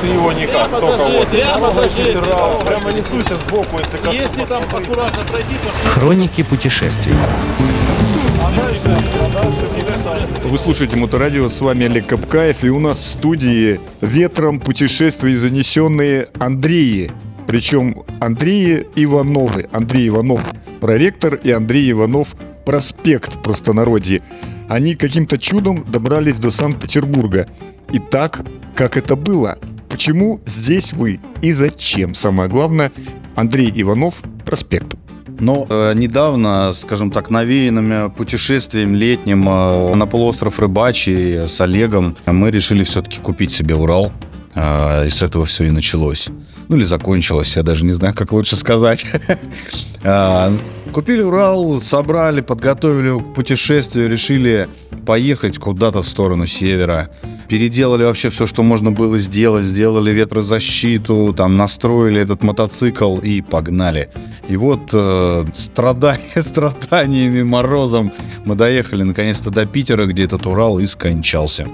ты 0.00 0.06
его 0.06 0.32
никак, 0.32 0.68
Прямо 0.68 0.80
только 0.80 1.04
вот. 1.04 1.28
прямо 1.28 1.70
Прямо 1.70 2.22
да. 2.24 2.64
прямо 2.64 2.92
несуся 2.92 3.36
сбоку, 3.36 3.78
если 3.78 3.96
коснусь. 3.96 4.14
Если 4.14 4.44
там 4.44 4.62
аккуратно 4.62 5.22
пройти, 5.24 5.54
то 5.62 5.88
Хроники 5.90 6.42
путешествий. 6.42 7.14
А 8.42 8.50
а. 8.56 10.48
Вы 10.48 10.58
слушаете 10.58 10.96
Моторадио, 10.96 11.48
с 11.48 11.60
вами 11.60 11.86
Олег 11.86 12.06
Капкаев, 12.06 12.64
и 12.64 12.70
у 12.70 12.80
нас 12.80 12.98
в 12.98 13.06
студии 13.06 13.80
ветром 14.00 14.60
путешествий 14.60 15.34
занесенные 15.34 16.28
Андреи. 16.38 17.12
Причем 17.46 18.04
Андреи 18.20 18.86
Ивановы. 18.94 19.68
Андрей 19.72 20.08
Иванов 20.08 20.40
проректор 20.80 21.34
и 21.34 21.50
Андрей 21.50 21.90
Иванов 21.90 22.34
проспект 22.64 23.34
в 23.34 23.42
простонародье. 23.42 24.22
Они 24.68 24.94
каким-то 24.94 25.38
чудом 25.38 25.84
добрались 25.84 26.38
до 26.38 26.50
Санкт-Петербурга. 26.50 27.48
И 27.92 27.98
так, 27.98 28.44
как 28.74 28.96
это 28.96 29.16
было. 29.16 29.58
Почему 29.90 30.40
здесь 30.46 30.92
вы 30.92 31.20
и 31.42 31.52
зачем? 31.52 32.14
Самое 32.14 32.48
главное, 32.48 32.92
Андрей 33.34 33.72
Иванов 33.74 34.22
проспект. 34.46 34.94
Но 35.40 35.66
э, 35.68 35.94
недавно, 35.94 36.72
скажем 36.72 37.10
так, 37.10 37.30
навеянными 37.30 38.10
путешествием 38.10 38.94
летним 38.94 39.48
э, 39.48 39.94
на 39.94 40.06
полуостров 40.06 40.58
Рыбачий 40.58 41.48
с 41.48 41.60
Олегом 41.60 42.16
мы 42.26 42.50
решили 42.50 42.84
все-таки 42.84 43.20
купить 43.20 43.50
себе 43.50 43.74
Урал. 43.74 44.12
Э, 44.54 45.06
и 45.06 45.08
с 45.08 45.22
этого 45.22 45.44
все 45.44 45.64
и 45.64 45.70
началось. 45.70 46.28
Ну 46.68 46.76
или 46.76 46.84
закончилось, 46.84 47.56
я 47.56 47.62
даже 47.62 47.84
не 47.84 47.92
знаю, 47.92 48.14
как 48.14 48.32
лучше 48.32 48.56
сказать. 48.56 49.04
Купили 50.92 51.22
Урал, 51.22 51.80
собрали, 51.80 52.40
подготовили 52.40 53.20
к 53.20 53.34
путешествию, 53.34 54.10
решили 54.10 54.68
поехать 55.06 55.58
куда-то 55.58 56.02
в 56.02 56.08
сторону 56.08 56.46
севера. 56.46 57.10
Переделали 57.48 58.02
вообще 58.02 58.28
все, 58.28 58.46
что 58.46 58.62
можно 58.64 58.90
было 58.90 59.18
сделать. 59.18 59.64
Сделали 59.64 60.10
ветрозащиту, 60.10 61.32
там 61.36 61.56
настроили 61.56 62.20
этот 62.20 62.42
мотоцикл 62.42 63.18
и 63.18 63.40
погнали. 63.40 64.10
И 64.48 64.56
вот 64.56 64.90
э, 64.92 65.46
страдания, 65.54 66.20
страданиями, 66.42 67.42
морозом 67.42 68.12
мы 68.44 68.56
доехали 68.56 69.04
наконец-то 69.04 69.50
до 69.50 69.66
Питера, 69.66 70.06
где 70.06 70.24
этот 70.24 70.46
Урал 70.46 70.80
и 70.80 70.86
скончался. 70.86 71.68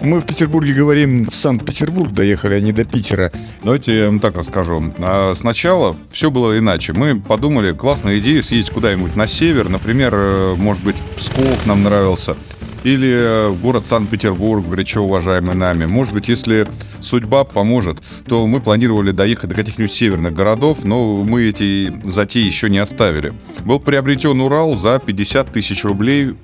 Мы 0.00 0.20
в 0.20 0.26
Петербурге 0.26 0.74
говорим, 0.74 1.26
в 1.26 1.34
Санкт-Петербург 1.34 2.12
доехали, 2.12 2.54
а 2.56 2.60
не 2.60 2.72
до 2.72 2.84
Питера. 2.84 3.32
Давайте 3.62 3.96
я 3.96 4.06
вам 4.06 4.20
так 4.20 4.36
расскажу. 4.36 4.92
А, 4.98 5.32
Сначала 5.34 5.96
все 6.12 6.30
было 6.30 6.58
иначе. 6.58 6.92
Мы 6.92 7.18
подумали, 7.18 7.72
классная 7.72 8.18
идея 8.18 8.42
съездить 8.44 8.72
куда-нибудь 8.72 9.16
на 9.16 9.26
север. 9.26 9.68
Например, 9.68 10.12
э, 10.14 10.54
может 10.56 10.82
быть, 10.84 10.96
Псков 11.16 11.66
нам 11.66 11.82
нравился. 11.82 12.36
Или 12.84 13.10
э, 13.10 13.50
город 13.62 13.86
Санкт-Петербург, 13.86 14.66
горячо 14.68 15.00
уважаемый 15.00 15.54
нами. 15.54 15.86
Может 15.86 16.12
быть, 16.12 16.28
если 16.28 16.68
судьба 17.00 17.44
поможет, 17.44 17.98
то 18.28 18.46
мы 18.46 18.60
планировали 18.60 19.10
доехать 19.10 19.48
до 19.48 19.56
каких-нибудь 19.56 19.92
северных 19.92 20.34
городов, 20.34 20.84
но 20.84 21.24
мы 21.24 21.44
эти 21.44 21.90
затеи 22.04 22.42
еще 22.44 22.68
не 22.68 22.78
оставили. 22.78 23.32
Был 23.64 23.80
приобретен 23.80 24.38
Урал 24.38 24.74
за 24.74 24.98
50 24.98 25.50
тысяч 25.50 25.82
рублей. 25.84 26.34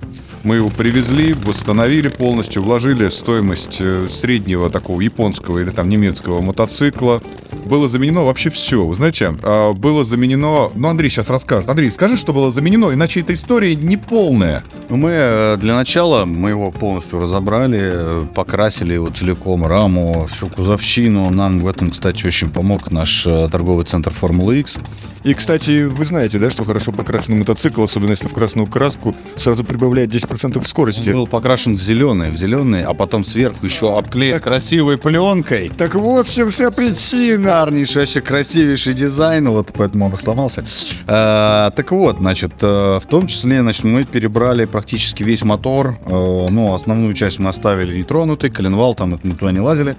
Мы 0.43 0.57
его 0.57 0.71
привезли, 0.71 1.35
восстановили 1.35 2.09
полностью, 2.09 2.63
вложили 2.63 3.11
стоимость 3.11 3.77
э, 3.81 4.09
среднего 4.11 4.71
такого 4.71 5.03
японского 5.03 5.59
или 5.59 5.69
там 5.69 5.91
немецкого 5.91 6.41
мотоцикла. 6.41 7.23
Было 7.67 7.89
заменено 7.91 8.25
вообще 8.25 8.49
все. 8.49 8.87
Вы 8.87 8.95
знаете, 8.95 9.35
а, 9.43 9.75
было 9.75 10.03
заменено... 10.03 10.71
Ну, 10.75 10.89
Андрей 10.89 11.11
сейчас 11.11 11.29
расскажет. 11.29 11.69
Андрей, 11.69 11.91
скажи, 11.91 12.17
что 12.17 12.33
было 12.33 12.51
заменено, 12.51 12.95
иначе 12.95 13.21
эта 13.21 13.35
история 13.35 13.77
не 13.77 13.99
полная. 13.99 14.65
Ну, 14.89 14.97
Мы 14.97 15.11
э, 15.13 15.57
для 15.59 15.75
начала 15.75 16.25
мы 16.37 16.51
его 16.51 16.71
полностью 16.71 17.19
разобрали, 17.19 18.27
покрасили 18.35 18.95
его 18.95 19.09
целиком, 19.09 19.67
раму, 19.67 20.27
всю 20.31 20.49
кузовщину. 20.49 21.31
Нам 21.31 21.61
в 21.61 21.67
этом, 21.67 21.91
кстати, 21.91 22.27
очень 22.27 22.51
помог 22.51 22.91
наш 22.91 23.27
э, 23.27 23.49
торговый 23.51 23.85
центр 23.85 24.11
Формулы 24.11 24.61
X. 24.61 24.79
И, 25.23 25.35
кстати, 25.35 25.83
вы 25.83 26.05
знаете, 26.05 26.39
да, 26.39 26.51
что 26.51 26.65
хорошо 26.65 26.93
покрашенный 26.93 27.39
мотоцикл, 27.39 27.83
особенно 27.83 28.11
если 28.11 28.27
в 28.27 28.33
красную 28.33 28.67
краску, 28.67 29.15
сразу 29.37 29.65
прибавляет 29.65 30.15
10% 30.15 30.67
скорости. 30.67 31.11
Был 31.11 31.27
покрашен 31.27 31.75
в 31.75 31.81
зеленый, 31.83 32.31
в 32.31 32.37
зеленый, 32.37 32.85
а 32.85 32.95
потом 32.95 33.25
сверху 33.25 33.67
еще 33.67 33.97
обклеен 33.99 34.35
Так- 34.35 34.45
красивой 34.45 34.97
пленкой. 34.97 35.71
Так 35.77 35.95
вот, 35.95 36.27
все, 36.27 36.49
вся 36.49 36.71
причина. 36.71 37.43
Шикарнейший, 37.43 38.03
вообще 38.03 38.21
красивейший 38.21 38.95
дизайн, 38.95 39.49
вот 39.51 39.71
поэтому 39.75 40.07
он 40.07 40.17
сломался. 40.17 40.65
Э, 41.07 41.71
так 41.75 41.91
вот, 41.93 42.19
значит, 42.19 42.53
э, 42.63 42.99
в 43.03 43.07
том 43.07 43.27
числе, 43.27 43.61
значит, 43.63 43.85
мы 43.85 44.05
перебрали 44.05 44.65
практически 44.65 45.23
весь 45.23 45.43
мотор. 45.43 45.99
Э, 46.21 46.47
ну, 46.51 46.75
основную 46.75 47.15
часть 47.15 47.39
мы 47.39 47.49
оставили 47.49 47.99
нетронутой, 47.99 48.51
коленвал 48.51 48.95
там 48.95 49.19
мы 49.23 49.35
туда 49.35 49.53
не 49.53 49.61
лазили. 49.61 49.97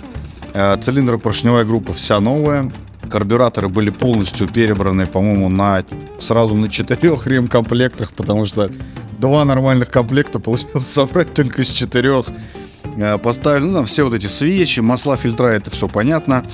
Э, 0.53 0.77
цилиндропоршневая 0.79 1.65
группа 1.65 1.93
вся 1.93 2.19
новая. 2.19 2.71
Карбюраторы 3.09 3.67
были 3.67 3.89
полностью 3.89 4.47
перебраны, 4.47 5.05
по-моему, 5.05 5.49
на 5.49 5.83
сразу 6.19 6.55
на 6.55 6.69
четырех 6.69 7.27
ремкомплектах, 7.27 8.13
потому 8.13 8.45
что 8.45 8.69
два 9.19 9.43
нормальных 9.43 9.89
комплекта 9.89 10.39
получилось 10.39 10.87
собрать 10.87 11.33
только 11.33 11.61
из 11.61 11.69
четырех. 11.69 12.27
Э, 12.97 13.17
Поставили, 13.17 13.65
ну, 13.65 13.73
там 13.73 13.85
все 13.85 14.03
вот 14.03 14.13
эти 14.13 14.27
свечи, 14.27 14.81
масла, 14.81 15.17
фильтра, 15.17 15.47
это 15.47 15.71
все 15.71 15.87
понятно. 15.87 16.45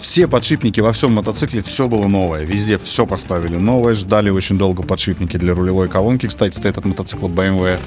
Все 0.00 0.28
подшипники 0.28 0.80
во 0.80 0.92
всем 0.92 1.12
мотоцикле, 1.14 1.62
все 1.62 1.88
было 1.88 2.06
новое. 2.06 2.44
Везде 2.44 2.78
все 2.78 3.06
поставили 3.06 3.56
новое. 3.56 3.94
Ждали 3.94 4.30
очень 4.30 4.58
долго 4.58 4.82
подшипники 4.82 5.36
для 5.36 5.54
рулевой 5.54 5.88
колонки. 5.88 6.26
Кстати, 6.26 6.56
стоит 6.56 6.78
от 6.78 6.84
мотоцикла 6.84 7.28
BMW. 7.28 7.78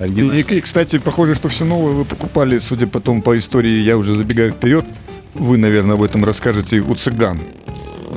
И, 0.00 0.40
и, 0.40 0.60
кстати, 0.60 0.98
похоже, 0.98 1.34
что 1.34 1.48
все 1.48 1.64
новое 1.64 1.92
вы 1.92 2.04
покупали, 2.04 2.58
судя 2.58 2.86
потом 2.86 3.22
по 3.22 3.36
истории, 3.36 3.80
я 3.80 3.96
уже 3.96 4.14
забегаю 4.14 4.52
вперед, 4.52 4.84
вы, 5.34 5.58
наверное, 5.58 5.94
об 5.94 6.02
этом 6.02 6.24
расскажете 6.24 6.80
у 6.80 6.94
цыган. 6.94 7.40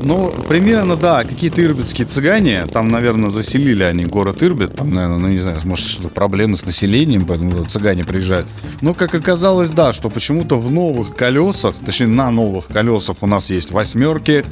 Ну, 0.04 0.34
примерно, 0.48 0.96
да, 0.96 1.24
какие-то 1.24 1.64
ирбитские 1.64 2.08
цыгане, 2.08 2.66
там, 2.66 2.90
наверное, 2.90 3.30
заселили 3.30 3.84
они 3.84 4.06
город 4.06 4.42
Ирбит, 4.42 4.76
там, 4.76 4.92
наверное, 4.92 5.20
ну, 5.20 5.28
не 5.28 5.40
знаю, 5.40 5.60
может, 5.64 5.88
что-то 5.88 6.10
проблемы 6.10 6.58
с 6.58 6.66
населением, 6.66 7.26
поэтому 7.26 7.64
цыгане 7.66 8.04
приезжают. 8.04 8.48
Но, 8.82 8.94
как 8.94 9.14
оказалось, 9.14 9.70
да, 9.70 9.94
что 9.94 10.10
почему-то 10.10 10.58
в 10.58 10.72
новых 10.72 11.16
колесах, 11.16 11.76
точнее, 11.86 12.08
на 12.08 12.32
новых 12.32 12.68
колесах 12.68 13.18
у 13.22 13.28
нас 13.28 13.52
есть 13.52 13.72
восьмерки, 13.72 14.44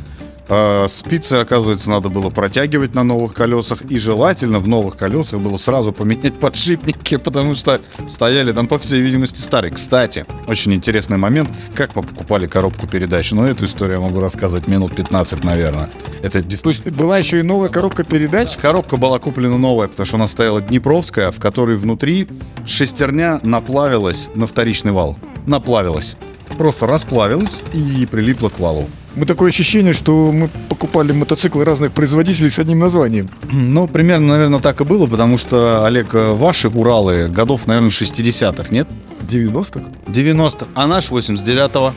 спицы, 0.87 1.33
оказывается, 1.33 1.89
надо 1.89 2.09
было 2.09 2.29
протягивать 2.29 2.95
на 2.95 3.03
новых 3.03 3.33
колесах, 3.33 3.83
и 3.83 3.97
желательно 3.97 4.59
в 4.59 4.67
новых 4.67 4.97
колесах 4.97 5.39
было 5.39 5.57
сразу 5.57 5.91
поменять 5.91 6.33
подшипники, 6.39 7.17
потому 7.17 7.53
что 7.53 7.81
стояли 8.07 8.51
там, 8.51 8.67
по 8.67 8.79
всей 8.79 9.01
видимости, 9.01 9.39
старые. 9.39 9.71
Кстати, 9.71 10.25
очень 10.47 10.73
интересный 10.73 11.17
момент, 11.17 11.49
как 11.75 11.95
мы 11.95 12.03
покупали 12.03 12.47
коробку 12.47 12.87
передач, 12.87 13.31
но 13.31 13.47
эту 13.47 13.65
историю 13.65 13.97
я 13.97 14.01
могу 14.01 14.19
рассказывать 14.19 14.67
минут 14.67 14.95
15, 14.95 15.43
наверное. 15.43 15.91
Это 16.23 16.41
действительно 16.41 16.95
Была 16.95 17.17
еще 17.17 17.39
и 17.39 17.43
новая 17.43 17.69
коробка 17.69 18.03
передач. 18.03 18.57
Коробка 18.57 18.97
была 18.97 19.19
куплена 19.19 19.57
новая, 19.57 19.87
потому 19.87 20.05
что 20.05 20.17
она 20.17 20.27
стояла 20.27 20.61
Днепровская, 20.61 21.31
в 21.31 21.39
которой 21.39 21.75
внутри 21.75 22.27
шестерня 22.65 23.39
наплавилась 23.43 24.29
на 24.35 24.47
вторичный 24.47 24.91
вал. 24.91 25.17
Наплавилась. 25.45 26.15
Просто 26.57 26.87
расплавилась 26.87 27.63
и 27.73 28.07
прилипла 28.09 28.49
к 28.49 28.59
валу. 28.59 28.89
Мы 29.19 29.25
такое 29.25 29.49
ощущение, 29.49 29.91
что 29.91 30.31
мы 30.31 30.49
покупали 30.69 31.11
мотоциклы 31.11 31.65
разных 31.65 31.91
производителей 31.91 32.49
с 32.49 32.57
одним 32.57 32.79
названием. 32.79 33.29
Ну, 33.51 33.85
примерно, 33.85 34.27
наверное, 34.29 34.61
так 34.61 34.79
и 34.79 34.85
было, 34.85 35.07
потому 35.07 35.37
что, 35.37 35.83
Олег, 35.85 36.13
ваши 36.13 36.69
Уралы 36.69 37.27
годов, 37.27 37.67
наверное, 37.67 37.89
60-х, 37.89 38.69
нет? 38.71 38.87
90-х? 39.29 39.81
90 40.07 40.67
а 40.73 40.87
наш 40.87 41.11
89-го. 41.11 41.93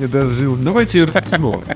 Я 0.00 0.08
даже 0.08 0.30
жил. 0.30 0.56
Давайте. 0.56 1.08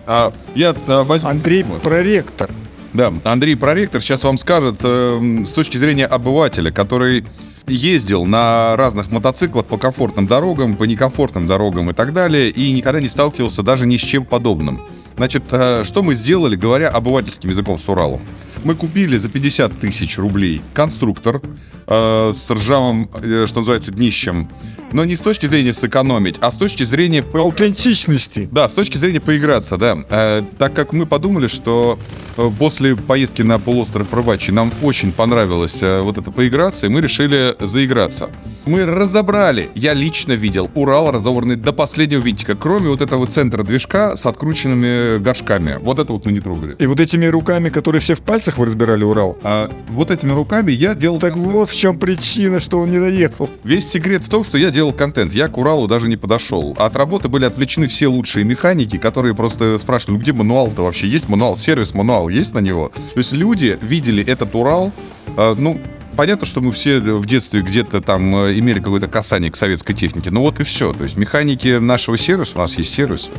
А, 0.08 0.32
Я 0.56 0.74
а, 0.88 1.04
возьму... 1.04 1.30
Андрей 1.30 1.64
проректор. 1.80 2.50
Да, 2.92 3.12
Андрей 3.22 3.54
Проректор 3.54 4.00
сейчас 4.00 4.24
вам 4.24 4.36
скажет 4.36 4.78
э, 4.82 5.44
с 5.46 5.52
точки 5.52 5.76
зрения 5.76 6.06
обывателя, 6.06 6.72
который 6.72 7.24
ездил 7.68 8.24
на 8.24 8.76
разных 8.76 9.10
мотоциклах 9.10 9.66
по 9.66 9.78
комфортным 9.78 10.26
дорогам, 10.26 10.76
по 10.76 10.84
некомфортным 10.84 11.46
дорогам 11.46 11.90
и 11.90 11.92
так 11.92 12.12
далее, 12.12 12.50
и 12.50 12.72
никогда 12.72 13.00
не 13.00 13.08
сталкивался 13.08 13.62
даже 13.62 13.86
ни 13.86 13.96
с 13.96 14.00
чем 14.00 14.24
подобным. 14.24 14.82
Значит, 15.16 15.44
э, 15.50 15.82
что 15.84 16.02
мы 16.02 16.14
сделали, 16.14 16.56
говоря 16.56 16.88
обывательским 16.88 17.50
языком 17.50 17.78
с 17.78 17.88
Уралом? 17.88 18.20
Мы 18.68 18.74
купили 18.74 19.16
за 19.16 19.30
50 19.30 19.80
тысяч 19.80 20.18
рублей 20.18 20.60
конструктор 20.74 21.40
э, 21.86 22.32
с 22.34 22.50
ржавым, 22.50 23.08
э, 23.14 23.46
что 23.48 23.60
называется, 23.60 23.92
днищем. 23.92 24.50
Но 24.92 25.06
не 25.06 25.16
с 25.16 25.20
точки 25.20 25.46
зрения 25.46 25.72
сэкономить, 25.72 26.36
а 26.42 26.50
с 26.50 26.56
точки 26.56 26.82
зрения 26.82 27.22
по- 27.22 27.38
Аутентичности. 27.40 28.46
да, 28.52 28.68
с 28.68 28.72
точки 28.72 28.98
зрения 28.98 29.20
поиграться, 29.20 29.78
да. 29.78 29.96
Э, 30.10 30.42
так 30.58 30.74
как 30.74 30.92
мы 30.92 31.06
подумали, 31.06 31.46
что 31.46 31.98
э, 32.36 32.50
после 32.58 32.94
поездки 32.94 33.40
на 33.40 33.58
полуостров 33.58 34.12
Рыбачий 34.12 34.52
нам 34.52 34.70
очень 34.82 35.12
понравилось 35.12 35.82
э, 35.82 36.02
вот 36.02 36.18
это 36.18 36.30
поиграться, 36.30 36.86
и 36.86 36.88
мы 36.90 37.00
решили 37.00 37.56
заиграться. 37.60 38.28
Мы 38.66 38.84
разобрали, 38.84 39.70
я 39.74 39.94
лично 39.94 40.32
видел, 40.32 40.70
Урал 40.74 41.10
разобранный 41.10 41.56
до 41.56 41.72
последнего 41.72 42.20
винтика, 42.20 42.54
кроме 42.54 42.90
вот 42.90 43.00
этого 43.00 43.26
центра 43.26 43.62
движка 43.62 44.14
с 44.14 44.26
открученными 44.26 45.16
горшками. 45.22 45.78
Вот 45.80 45.98
это 45.98 46.12
вот 46.12 46.26
мы 46.26 46.32
не 46.32 46.40
трогали. 46.40 46.76
И 46.78 46.86
вот 46.86 47.00
этими 47.00 47.24
руками, 47.24 47.70
которые 47.70 48.02
все 48.02 48.14
в 48.14 48.20
пальцах 48.20 48.57
вы 48.58 48.66
разбирали 48.66 49.04
Урал. 49.04 49.36
А 49.42 49.70
вот 49.88 50.10
этими 50.10 50.32
руками 50.32 50.72
я 50.72 50.94
делал... 50.94 51.18
Так 51.18 51.36
вот 51.36 51.70
в 51.70 51.76
чем 51.76 51.98
причина, 51.98 52.60
что 52.60 52.78
он 52.80 52.90
не 52.90 52.98
доехал. 52.98 53.48
Весь 53.64 53.88
секрет 53.88 54.24
в 54.24 54.28
том, 54.28 54.44
что 54.44 54.58
я 54.58 54.70
делал 54.70 54.92
контент. 54.92 55.32
Я 55.32 55.48
к 55.48 55.56
Уралу 55.56 55.88
даже 55.88 56.08
не 56.08 56.16
подошел. 56.16 56.74
От 56.78 56.96
работы 56.96 57.28
были 57.28 57.44
отвлечены 57.44 57.86
все 57.86 58.08
лучшие 58.08 58.44
механики, 58.44 58.98
которые 58.98 59.34
просто 59.34 59.78
спрашивали, 59.78 60.16
ну 60.16 60.20
где 60.22 60.32
мануал-то 60.32 60.82
вообще? 60.82 61.06
Есть 61.08 61.28
мануал? 61.28 61.56
Сервис 61.56 61.94
мануал 61.94 62.28
есть 62.28 62.54
на 62.54 62.58
него? 62.58 62.92
То 63.14 63.18
есть 63.18 63.32
люди 63.32 63.78
видели 63.80 64.24
этот 64.24 64.54
Урал, 64.54 64.92
э, 65.36 65.54
ну, 65.56 65.80
понятно, 66.16 66.46
что 66.46 66.60
мы 66.60 66.72
все 66.72 66.98
в 66.98 67.26
детстве 67.26 67.62
где-то 67.62 68.00
там 68.00 68.34
э, 68.34 68.58
имели 68.58 68.80
какое-то 68.80 69.06
касание 69.06 69.50
к 69.50 69.56
советской 69.56 69.94
технике. 69.94 70.30
Ну 70.30 70.40
вот 70.40 70.58
и 70.60 70.64
все. 70.64 70.92
То 70.92 71.04
есть 71.04 71.16
механики 71.16 71.78
нашего 71.78 72.18
сервиса, 72.18 72.52
у 72.56 72.58
нас 72.58 72.76
есть 72.76 72.92
сервис, 72.92 73.30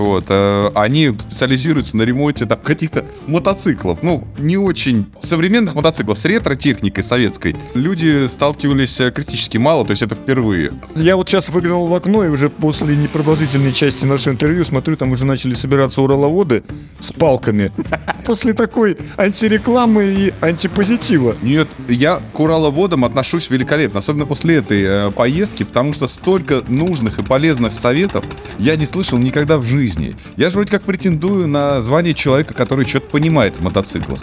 вот, 0.00 0.26
э, 0.28 0.70
они 0.74 1.14
специализируются 1.18 1.96
на 1.96 2.02
ремонте 2.02 2.46
там 2.46 2.58
каких-то 2.58 3.04
мотоциклов, 3.26 4.02
ну, 4.02 4.26
не 4.38 4.56
очень 4.56 5.06
современных 5.20 5.74
мотоциклов, 5.74 6.18
с 6.18 6.24
ретро-техникой 6.24 7.04
советской. 7.04 7.56
Люди 7.74 8.26
сталкивались 8.26 9.00
э, 9.00 9.10
критически 9.10 9.58
мало, 9.58 9.84
то 9.84 9.92
есть 9.92 10.02
это 10.02 10.14
впервые. 10.14 10.72
Я 10.94 11.16
вот 11.16 11.28
сейчас 11.28 11.48
выглянул 11.48 11.86
в 11.86 11.94
окно, 11.94 12.24
и 12.24 12.28
уже 12.28 12.48
после 12.48 12.96
непродолжительной 12.96 13.72
части 13.72 14.04
нашего 14.04 14.32
интервью 14.32 14.64
смотрю, 14.64 14.96
там 14.96 15.12
уже 15.12 15.24
начали 15.24 15.54
собираться 15.54 16.02
ураловоды 16.02 16.62
с 16.98 17.12
палками. 17.12 17.70
После 18.24 18.52
такой 18.52 18.96
антирекламы 19.16 20.04
и 20.04 20.34
антипозитива. 20.40 21.36
Нет, 21.42 21.68
я 21.88 22.20
к 22.32 22.40
Ураловодам 22.40 23.04
отношусь 23.04 23.50
великолепно, 23.50 23.98
особенно 23.98 24.26
после 24.26 24.56
этой 24.56 24.82
э, 24.82 25.10
поездки, 25.10 25.62
потому 25.62 25.92
что 25.92 26.08
столько 26.08 26.62
нужных 26.68 27.18
и 27.18 27.24
полезных 27.24 27.72
советов 27.72 28.24
я 28.58 28.76
не 28.76 28.86
слышал 28.86 29.18
никогда 29.18 29.58
в 29.58 29.64
жизни. 29.64 30.16
Я 30.36 30.50
же 30.50 30.56
вроде 30.56 30.70
как 30.70 30.82
претендую 30.82 31.48
на 31.48 31.80
звание 31.80 32.14
человека, 32.14 32.54
который 32.54 32.86
что-то 32.86 33.08
понимает 33.08 33.56
в 33.56 33.62
мотоциклах. 33.62 34.20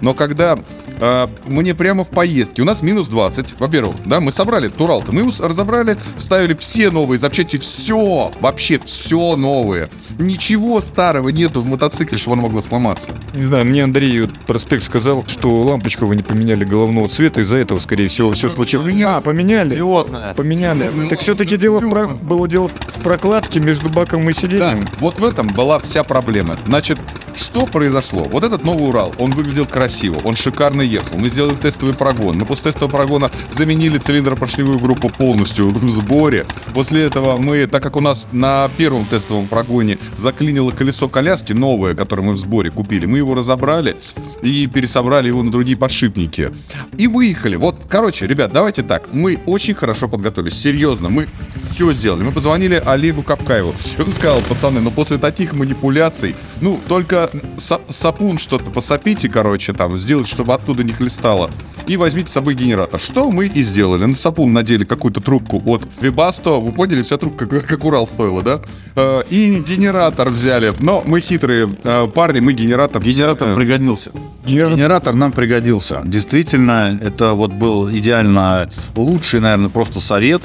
Но 0.00 0.14
когда 0.14 0.58
э, 1.00 1.26
мне 1.46 1.74
прямо 1.74 2.04
в 2.04 2.08
поездке, 2.08 2.62
у 2.62 2.64
нас 2.64 2.82
минус 2.82 3.08
20, 3.08 3.58
во-первых, 3.58 3.96
да, 4.04 4.20
мы 4.20 4.32
собрали 4.32 4.68
Турал-то, 4.68 5.12
мы 5.12 5.20
его 5.22 5.32
разобрали, 5.38 5.96
вставили 6.16 6.54
все 6.54 6.90
новые 6.90 7.18
запчасти, 7.18 7.56
все, 7.58 8.30
вообще 8.40 8.78
все 8.84 9.36
новое. 9.36 9.88
Ничего 10.18 10.80
старого 10.80 11.28
нету 11.30 11.62
в 11.62 11.66
мотоцикле, 11.66 12.18
чтобы 12.18 12.34
оно 12.34 12.42
могло 12.42 12.62
сломаться. 12.62 13.10
Не 13.34 13.46
знаю, 13.46 13.66
мне 13.66 13.84
Андрей 13.84 14.20
вот 14.22 14.32
проспект 14.46 14.82
сказал, 14.84 15.24
что 15.26 15.62
лампочку 15.62 16.06
вы 16.06 16.16
не 16.16 16.22
поменяли 16.22 16.64
головного 16.64 17.08
цвета, 17.08 17.40
из-за 17.40 17.56
этого, 17.56 17.78
скорее 17.78 18.08
всего, 18.08 18.32
все 18.32 18.48
случилось. 18.50 18.92
А, 19.04 19.20
поменяли? 19.20 19.74
Животное. 19.74 20.34
Поменяли. 20.34 20.90
Так 21.08 21.20
все-таки 21.20 21.56
дело 21.56 21.80
про- 21.80 22.06
было 22.08 22.48
дело 22.48 22.68
в 22.68 23.02
прокладке 23.02 23.60
между 23.60 23.88
баком 23.88 24.28
и 24.28 24.32
Да, 24.32 24.40
сиденьем. 24.40 24.86
вот 25.00 25.18
в 25.18 25.24
этом 25.24 25.48
была 25.48 25.78
вся 25.78 26.04
проблема. 26.04 26.56
Значит, 26.66 26.98
что 27.36 27.66
произошло? 27.66 28.24
Вот 28.24 28.44
этот 28.44 28.64
новый 28.64 28.88
Урал, 28.88 29.14
он 29.18 29.32
выглядел 29.32 29.66
красиво, 29.66 30.20
он 30.24 30.36
шикарно 30.36 30.82
ехал. 30.82 31.18
Мы 31.18 31.28
сделали 31.28 31.54
тестовый 31.54 31.94
прогон. 31.94 32.38
Мы 32.38 32.46
после 32.46 32.72
тестового 32.72 32.90
прогона 32.90 33.30
заменили 33.50 33.98
цилиндропоршневую 33.98 34.78
группу 34.78 35.08
полностью 35.08 35.70
в 35.70 35.90
сборе. 35.90 36.46
После 36.74 37.02
этого 37.02 37.36
мы, 37.36 37.66
так 37.66 37.82
как 37.82 37.96
у 37.96 38.00
нас 38.00 38.28
на 38.32 38.70
первом 38.76 39.04
тестовом 39.06 39.48
прогоне 39.48 39.98
заклинило 40.16 40.70
колесо 40.70 41.08
коляски 41.08 41.52
новое, 41.52 41.94
которое 41.94 42.22
мы 42.22 42.32
в 42.34 42.38
сборе 42.38 42.70
купили, 42.70 43.06
мы 43.06 43.18
его 43.18 43.34
разобрали 43.34 43.96
и 44.42 44.66
пересобрали 44.66 45.28
его 45.28 45.42
на 45.42 45.50
другие 45.50 45.76
подшипники. 45.76 46.50
И 46.96 47.06
выехали. 47.06 47.56
Вот, 47.56 47.76
короче, 47.88 48.26
ребят, 48.26 48.52
давайте 48.52 48.82
так. 48.82 49.12
Мы 49.12 49.40
очень 49.46 49.74
хорошо 49.74 50.08
подготовились. 50.08 50.54
Серьезно, 50.54 51.08
мы 51.08 51.26
все 51.72 51.92
сделали. 51.92 52.22
Мы 52.22 52.32
позвонили 52.32 52.82
Олегу 52.84 53.22
Капкаеву. 53.22 53.74
И 53.98 54.02
он 54.02 54.12
сказал, 54.12 54.40
пацаны, 54.48 54.80
ну 54.80 54.90
после 54.90 55.18
таких 55.18 55.52
манипуляций, 55.52 56.36
ну 56.60 56.78
только 56.88 57.23
са- 57.56 57.80
сапун 57.88 58.38
что-то 58.38 58.70
посопите, 58.70 59.28
короче, 59.28 59.72
там, 59.72 59.98
сделать, 59.98 60.28
чтобы 60.28 60.54
оттуда 60.54 60.82
не 60.84 60.92
хлестало. 60.92 61.50
И 61.86 61.96
возьмите 61.96 62.28
с 62.30 62.32
собой 62.32 62.54
генератор. 62.54 62.98
Что 63.00 63.30
мы 63.30 63.46
и 63.46 63.62
сделали. 63.62 64.04
На 64.06 64.14
сапун 64.14 64.52
надели 64.52 64.84
какую-то 64.84 65.20
трубку 65.20 65.62
от 65.66 65.82
Вебасто. 66.00 66.52
Вы 66.52 66.72
поняли, 66.72 67.02
вся 67.02 67.16
трубка 67.18 67.46
как, 67.46 67.66
как 67.66 67.84
Урал 67.84 68.06
стоила, 68.06 68.42
да? 68.42 68.60
Э, 68.96 69.22
И 69.30 69.62
генератор 69.66 70.30
взяли. 70.30 70.72
Но 70.80 71.02
мы 71.04 71.20
хитрые 71.20 71.68
э, 71.84 72.06
парни, 72.14 72.40
мы 72.40 72.52
генератор... 72.54 73.02
Генератор 73.02 73.54
пригодился. 73.54 74.10
Генератор- 74.46 74.76
Генератор 74.76 75.14
нам 75.14 75.32
пригодился. 75.32 76.00
Действительно, 76.04 76.98
это 77.02 77.34
вот 77.34 77.52
был 77.52 77.90
идеально 77.90 78.70
лучший, 78.96 79.40
наверное, 79.40 79.68
просто 79.68 80.00
совет. 80.00 80.42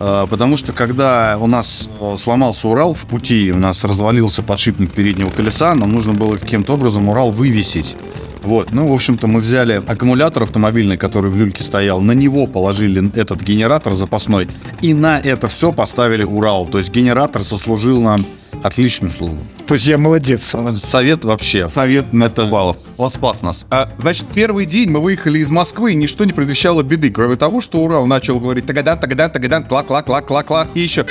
Э, 0.00 0.26
Потому 0.28 0.56
что 0.56 0.72
когда 0.72 1.36
у 1.38 1.46
нас 1.46 1.88
э, 2.00 2.16
сломался 2.16 2.66
Урал 2.68 2.94
в 2.94 3.02
пути, 3.02 3.52
у 3.52 3.58
нас 3.58 3.84
развалился 3.84 4.42
подшипник 4.42 4.90
переднего 4.90 5.30
колеса, 5.30 5.74
нам 5.74 5.92
нужно 5.92 6.14
было 6.14 6.36
каким-то 6.36 6.74
образом 6.74 7.08
Урал 7.08 7.30
вывесить. 7.30 7.96
Вот, 8.42 8.72
ну, 8.72 8.88
в 8.88 8.94
общем-то, 8.94 9.26
мы 9.26 9.40
взяли 9.40 9.82
аккумулятор 9.86 10.44
автомобильный, 10.44 10.96
который 10.96 11.30
в 11.30 11.36
люльке 11.36 11.62
стоял, 11.62 12.00
на 12.00 12.12
него 12.12 12.46
положили 12.46 13.14
этот 13.14 13.42
генератор 13.42 13.92
запасной, 13.92 14.48
и 14.80 14.94
на 14.94 15.18
это 15.18 15.46
все 15.46 15.72
поставили 15.72 16.24
Урал. 16.24 16.66
То 16.66 16.78
есть 16.78 16.90
генератор 16.90 17.44
сослужил 17.44 18.00
нам 18.00 18.24
отличную 18.62 19.10
службу. 19.10 19.38
То 19.66 19.74
есть 19.74 19.86
я 19.86 19.98
молодец. 19.98 20.54
Совет 20.82 21.24
вообще. 21.24 21.66
Совет 21.66 22.12
на 22.12 22.24
Это 22.24 22.46
баллов. 22.46 22.76
Он 22.96 23.10
спас 23.10 23.42
нас. 23.42 23.64
А, 23.70 23.90
значит, 23.98 24.26
первый 24.34 24.66
день 24.66 24.90
мы 24.90 25.00
выехали 25.00 25.38
из 25.38 25.50
Москвы, 25.50 25.92
и 25.92 25.94
ничто 25.94 26.24
не 26.24 26.32
предвещало 26.32 26.82
беды, 26.82 27.10
кроме 27.10 27.36
того, 27.36 27.60
что 27.60 27.78
Урал 27.78 28.06
начал 28.06 28.40
говорить 28.40 28.66
тагадан, 28.66 28.98
тагадан, 28.98 29.30
тагадан, 29.30 29.64
клак, 29.64 29.86
клак, 29.86 30.06
клак, 30.06 30.26
клак, 30.26 30.46
клак, 30.46 30.68
и 30.74 30.80
еще 30.80 31.04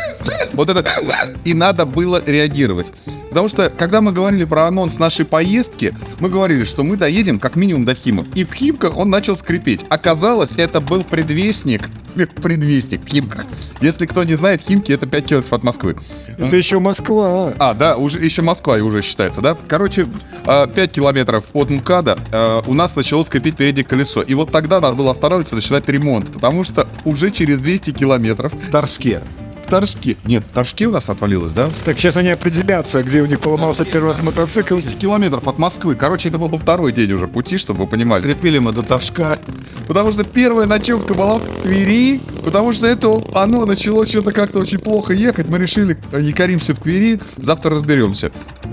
вот 0.52 0.68
это, 0.68 0.84
и 1.44 1.54
надо 1.54 1.86
было 1.86 2.22
реагировать. 2.24 2.92
Потому 3.30 3.48
что, 3.48 3.70
когда 3.70 4.00
мы 4.00 4.12
говорили 4.12 4.44
про 4.44 4.66
анонс 4.66 4.98
нашей 4.98 5.24
поездки, 5.24 5.94
мы 6.18 6.28
говорили, 6.28 6.64
что 6.64 6.82
мы 6.82 6.96
доедем 6.96 7.38
как 7.38 7.54
минимум 7.54 7.84
до 7.84 7.94
Химок. 7.94 8.26
И 8.34 8.44
в 8.44 8.52
Химках 8.52 8.98
он 8.98 9.08
начал 9.08 9.36
скрипеть. 9.36 9.84
Оказалось, 9.88 10.56
это 10.56 10.80
был 10.80 11.04
предвестник. 11.04 11.88
Э, 12.16 12.26
Предвестник 12.26 13.04
в 13.04 13.08
Химках. 13.08 13.44
Если 13.80 14.06
кто 14.06 14.24
не 14.24 14.34
знает, 14.34 14.60
Химки 14.60 14.92
это 14.92 15.06
5 15.06 15.24
километров 15.24 15.52
от 15.52 15.62
Москвы. 15.62 15.96
Это 16.38 16.56
еще 16.56 16.78
Москва. 16.78 17.54
А, 17.58 17.74
да, 17.74 17.96
уже 17.96 18.18
еще 18.18 18.42
Москва 18.42 18.78
и 18.78 18.80
уже 18.80 19.02
считается, 19.02 19.40
да? 19.40 19.56
Короче, 19.68 20.08
5 20.44 20.92
километров 20.92 21.46
от 21.52 21.70
МКАДа 21.70 22.18
э, 22.32 22.62
у 22.66 22.74
нас 22.74 22.96
начало 22.96 23.24
скрипеть 23.24 23.56
переднее 23.56 23.84
колесо. 23.84 24.22
И 24.22 24.34
вот 24.34 24.50
тогда 24.50 24.80
надо 24.80 24.94
было 24.96 25.10
останавливаться 25.10 25.54
начинать 25.54 25.88
ремонт, 25.88 26.32
потому 26.32 26.64
что 26.64 26.88
уже 27.04 27.30
через 27.30 27.60
200 27.60 27.92
километров 27.92 28.52
В 28.52 29.39
Торжке... 29.70 30.16
Нет, 30.24 30.44
в 30.44 30.52
Торжке 30.52 30.86
у 30.86 30.90
нас 30.90 31.08
отвалилось, 31.08 31.52
да? 31.52 31.70
Так 31.84 31.98
сейчас 31.98 32.16
они 32.16 32.30
определятся, 32.30 33.02
где 33.02 33.22
у 33.22 33.26
них 33.26 33.40
поломался 33.40 33.84
первый 33.84 34.10
раз 34.10 34.22
мотоцикл. 34.22 34.74
200 34.74 34.96
километров 34.96 35.46
от 35.46 35.58
Москвы. 35.58 35.94
Короче, 35.94 36.28
это 36.28 36.38
был 36.38 36.58
второй 36.58 36.92
день 36.92 37.12
уже 37.12 37.28
пути, 37.28 37.56
чтобы 37.56 37.84
вы 37.84 37.86
понимали. 37.86 38.22
Крепили 38.22 38.58
мы 38.58 38.72
до 38.72 38.82
Торжка. 38.82 39.38
Потому 39.86 40.12
что 40.12 40.24
первая 40.24 40.66
ночевка 40.66 41.14
была 41.14 41.38
в 41.38 41.62
Твери, 41.62 42.20
потому 42.44 42.72
что 42.72 42.86
это 42.86 43.22
оно 43.34 43.64
начало 43.66 44.06
что-то 44.06 44.32
как-то 44.32 44.58
очень 44.58 44.78
плохо 44.78 45.12
ехать. 45.12 45.48
Мы 45.48 45.58
решили, 45.58 45.98
якоримся 46.12 46.74
в 46.74 46.78
Твери, 46.78 47.20
завтра 47.36 47.70
разберемся. 47.70 48.30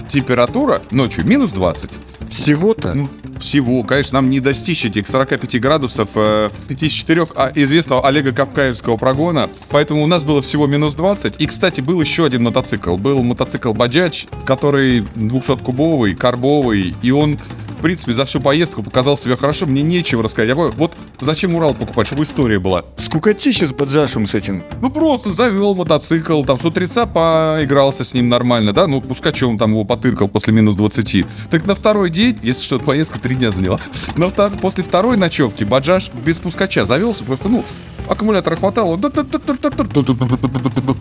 Температура 0.10 0.82
ночью 0.92 1.26
минус 1.26 1.52
20. 1.52 1.92
Всего-то. 2.30 2.94
Ну, 2.94 3.10
всего, 3.40 3.84
конечно, 3.84 4.22
нам 4.22 4.30
не 4.30 4.40
достичь 4.40 4.86
этих 4.86 5.08
45 5.08 5.62
градусов 5.62 6.10
э, 6.16 6.50
54 6.68 7.28
а, 7.36 7.52
известного 7.56 8.06
Олега 8.06 8.32
Капкаевского 8.32 8.98
прогона, 8.98 9.50
поэтому 9.70 10.04
у 10.04 10.08
нас 10.08 10.24
было 10.24 10.42
всего 10.42 10.68
минус 10.68 10.96
20. 10.96 11.42
И, 11.42 11.46
кстати, 11.46 11.82
был 11.82 12.02
еще 12.02 12.26
один 12.26 12.44
мотоцикл. 12.44 12.98
Был 12.98 13.24
мотоцикл 13.24 13.74
Баджач, 13.74 14.28
который 14.46 15.02
200-кубовый, 15.16 16.16
карбовый, 16.16 16.96
и 17.02 17.12
он, 17.12 17.40
в 17.78 17.82
принципе, 17.82 18.14
за 18.14 18.26
всю 18.26 18.40
поездку 18.42 18.84
показал 18.84 19.18
себя 19.18 19.36
хорошо. 19.36 19.66
Мне 19.66 19.82
нечего 19.82 20.24
рассказать. 20.24 20.50
Я 20.50 20.56
говорю, 20.56 20.74
вот 20.78 20.96
зачем 21.22 21.56
Урал 21.56 21.74
покупать, 21.74 22.08
чтобы 22.08 22.24
история 22.24 22.60
была. 22.60 22.86
Скукотища 22.98 23.68
с 23.68 23.74
поджашем 23.74 24.28
с 24.28 24.34
этим. 24.36 24.64
Ну, 24.82 24.90
просто 24.90 25.32
завел 25.32 25.76
мотоцикл, 25.76 26.44
там, 26.44 26.60
с 26.60 26.66
утреца 26.66 27.06
поигрался 27.06 28.04
с 28.04 28.14
ним 28.14 28.30
нормально, 28.30 28.74
да, 28.74 28.88
ну, 28.88 29.02
пускай 29.02 29.34
что 29.34 29.48
он 29.50 29.58
там 29.58 29.72
его 29.72 29.84
потыркал 29.84 30.28
после 30.28 30.54
минус 30.54 30.76
20. 30.76 31.26
Так 31.50 31.66
на 31.66 31.76
второй 31.76 32.10
день, 32.10 32.40
если 32.42 32.64
что, 32.64 32.80
поездка 32.80 33.20
три 33.20 33.36
дня 33.36 33.52
заняла, 33.52 33.80
на 34.16 34.26
втор- 34.26 34.58
после 34.60 34.84
второй 34.84 35.18
ночевки 35.18 35.64
Баджаш 35.64 36.12
без 36.26 36.40
пускача 36.40 36.86
завелся, 36.86 37.24
просто, 37.24 37.48
ну, 37.50 37.64
аккумулятора 38.10 38.56
хватало, 38.56 39.00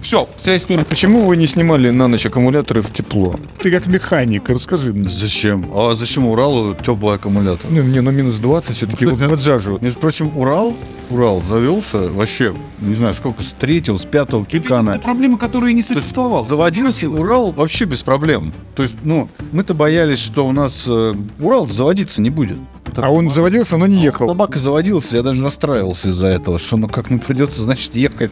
все, 0.03 0.29
вся 0.37 0.57
история. 0.57 0.85
Почему 0.85 1.25
вы 1.25 1.37
не 1.37 1.47
снимали 1.47 1.91
на 1.91 2.09
ночь 2.09 2.27
аккумуляторы 2.27 2.83
в 2.83 2.93
тепло? 2.93 3.39
Ты 3.59 3.71
как 3.71 3.87
механик, 3.87 4.49
расскажи 4.49 4.93
мне. 4.93 5.09
Зачем? 5.09 5.71
А 5.75 5.95
зачем 5.95 6.27
Уралу 6.27 6.66
теплый 6.75 7.17
аккумулятор? 7.17 7.71
Ну, 7.71 7.83
не, 7.83 8.01
ну 8.01 8.11
минус 8.11 8.37
20 8.37 8.75
все-таки 8.75 9.07
вот 9.07 9.19
поджаживают. 9.19 9.83
Между 9.83 10.01
прочим, 10.01 10.37
Урал, 10.37 10.75
Урал 11.11 11.43
завелся 11.43 12.09
вообще, 12.11 12.55
не 12.81 12.95
знаю, 12.95 13.15
сколько, 13.15 13.43
с 13.43 13.55
третьего, 13.59 13.97
с 13.97 14.05
пятого 14.05 14.45
кикана. 14.45 14.99
проблема, 14.99 15.39
которая 15.39 15.73
не 15.73 15.83
существовала. 15.83 16.47
Заводился 16.47 17.09
Урал 17.09 17.53
вообще 17.53 17.85
без 17.85 18.03
проблем. 18.03 18.53
То 18.75 18.83
есть, 18.83 18.97
ну, 19.03 19.29
мы-то 19.53 19.75
боялись, 19.75 20.19
что 20.19 20.47
у 20.47 20.53
нас 20.53 20.87
э, 20.89 21.15
Урал 21.39 21.69
заводиться 21.69 22.21
не 22.23 22.31
будет. 22.31 22.59
А 22.95 23.11
он 23.11 23.31
заводился, 23.31 23.77
но 23.77 23.87
не 23.87 24.03
ехал. 24.03 24.27
Собака 24.27 24.59
заводился, 24.59 25.17
я 25.17 25.23
даже 25.23 25.43
настраивался 25.43 26.09
из-за 26.09 26.29
этого, 26.29 26.59
что 26.59 26.77
ну 26.77 26.89
как 26.89 27.11
ну 27.11 27.19
придется, 27.19 27.63
значит, 27.63 27.95
ехать. 27.97 28.31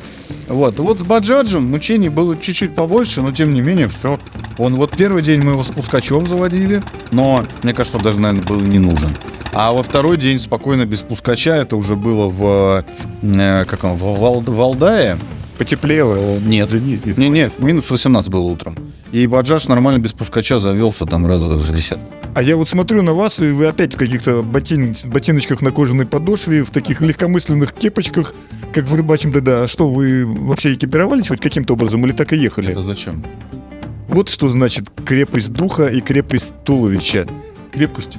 Вот, 0.48 0.78
вот 0.78 1.00
с 1.00 1.02
Баджаджем 1.02 1.64
мучений 1.64 2.08
было 2.08 2.36
чуть-чуть 2.36 2.74
побольше, 2.74 3.22
но 3.22 3.32
тем 3.32 3.52
не 3.54 3.60
менее, 3.60 3.88
все. 3.88 4.18
Он 4.58 4.76
вот 4.76 4.92
первый 4.96 5.22
день 5.22 5.42
мы 5.42 5.52
его 5.52 5.64
с 5.64 5.68
пускачом 5.68 6.26
заводили, 6.26 6.82
но 7.12 7.44
мне 7.62 7.74
кажется, 7.74 7.98
он 7.98 8.04
даже, 8.04 8.20
наверное, 8.20 8.46
был 8.46 8.60
не 8.60 8.78
нужен. 8.78 9.10
А 9.52 9.72
во 9.72 9.82
второй 9.82 10.16
день 10.16 10.38
спокойно 10.38 10.84
без 10.84 11.02
пускача, 11.02 11.54
это 11.54 11.76
уже 11.76 11.94
было 11.94 12.26
в, 12.28 12.84
э, 13.22 13.64
как 13.66 13.84
он, 13.84 13.94
в 13.96 14.18
Вал- 14.18 14.42
Валдае, 14.42 15.16
потеплело. 15.58 16.38
Нет, 16.40 16.72
нет, 16.72 17.18
нет, 17.18 17.58
минус 17.60 17.88
18 17.90 18.30
было 18.30 18.42
утром. 18.42 18.76
И 19.12 19.26
баджаж 19.28 19.68
нормально 19.68 19.98
без 19.98 20.12
пускача 20.12 20.58
завелся 20.58 21.06
там 21.06 21.26
раза 21.26 21.56
за 21.56 21.72
10. 21.72 21.98
А 22.34 22.42
я 22.42 22.56
вот 22.56 22.68
смотрю 22.68 23.02
на 23.02 23.14
вас, 23.14 23.40
и 23.40 23.50
вы 23.52 23.66
опять 23.66 23.94
в 23.94 23.96
каких-то 23.96 24.42
ботин- 24.42 24.96
ботиночках 25.06 25.62
на 25.62 25.70
кожаной 25.70 26.04
подошве, 26.04 26.64
в 26.64 26.70
таких 26.70 27.00
легкомысленных 27.00 27.72
кепочках, 27.72 28.34
как 28.72 28.86
в 28.86 28.94
рыбачьем 28.94 29.30
ДД. 29.30 29.48
А 29.48 29.66
что, 29.68 29.88
вы 29.88 30.26
вообще 30.26 30.74
экипировались 30.74 31.28
хоть 31.28 31.40
каким-то 31.40 31.74
образом 31.74 32.04
или 32.04 32.12
так 32.12 32.32
и 32.32 32.36
ехали? 32.36 32.72
Это 32.72 32.82
зачем? 32.82 33.24
Вот 34.08 34.28
что 34.28 34.48
значит 34.48 34.90
крепость 35.06 35.52
духа 35.52 35.86
и 35.86 36.00
крепость 36.00 36.54
туловища. 36.64 37.26
Крепкость. 37.70 38.18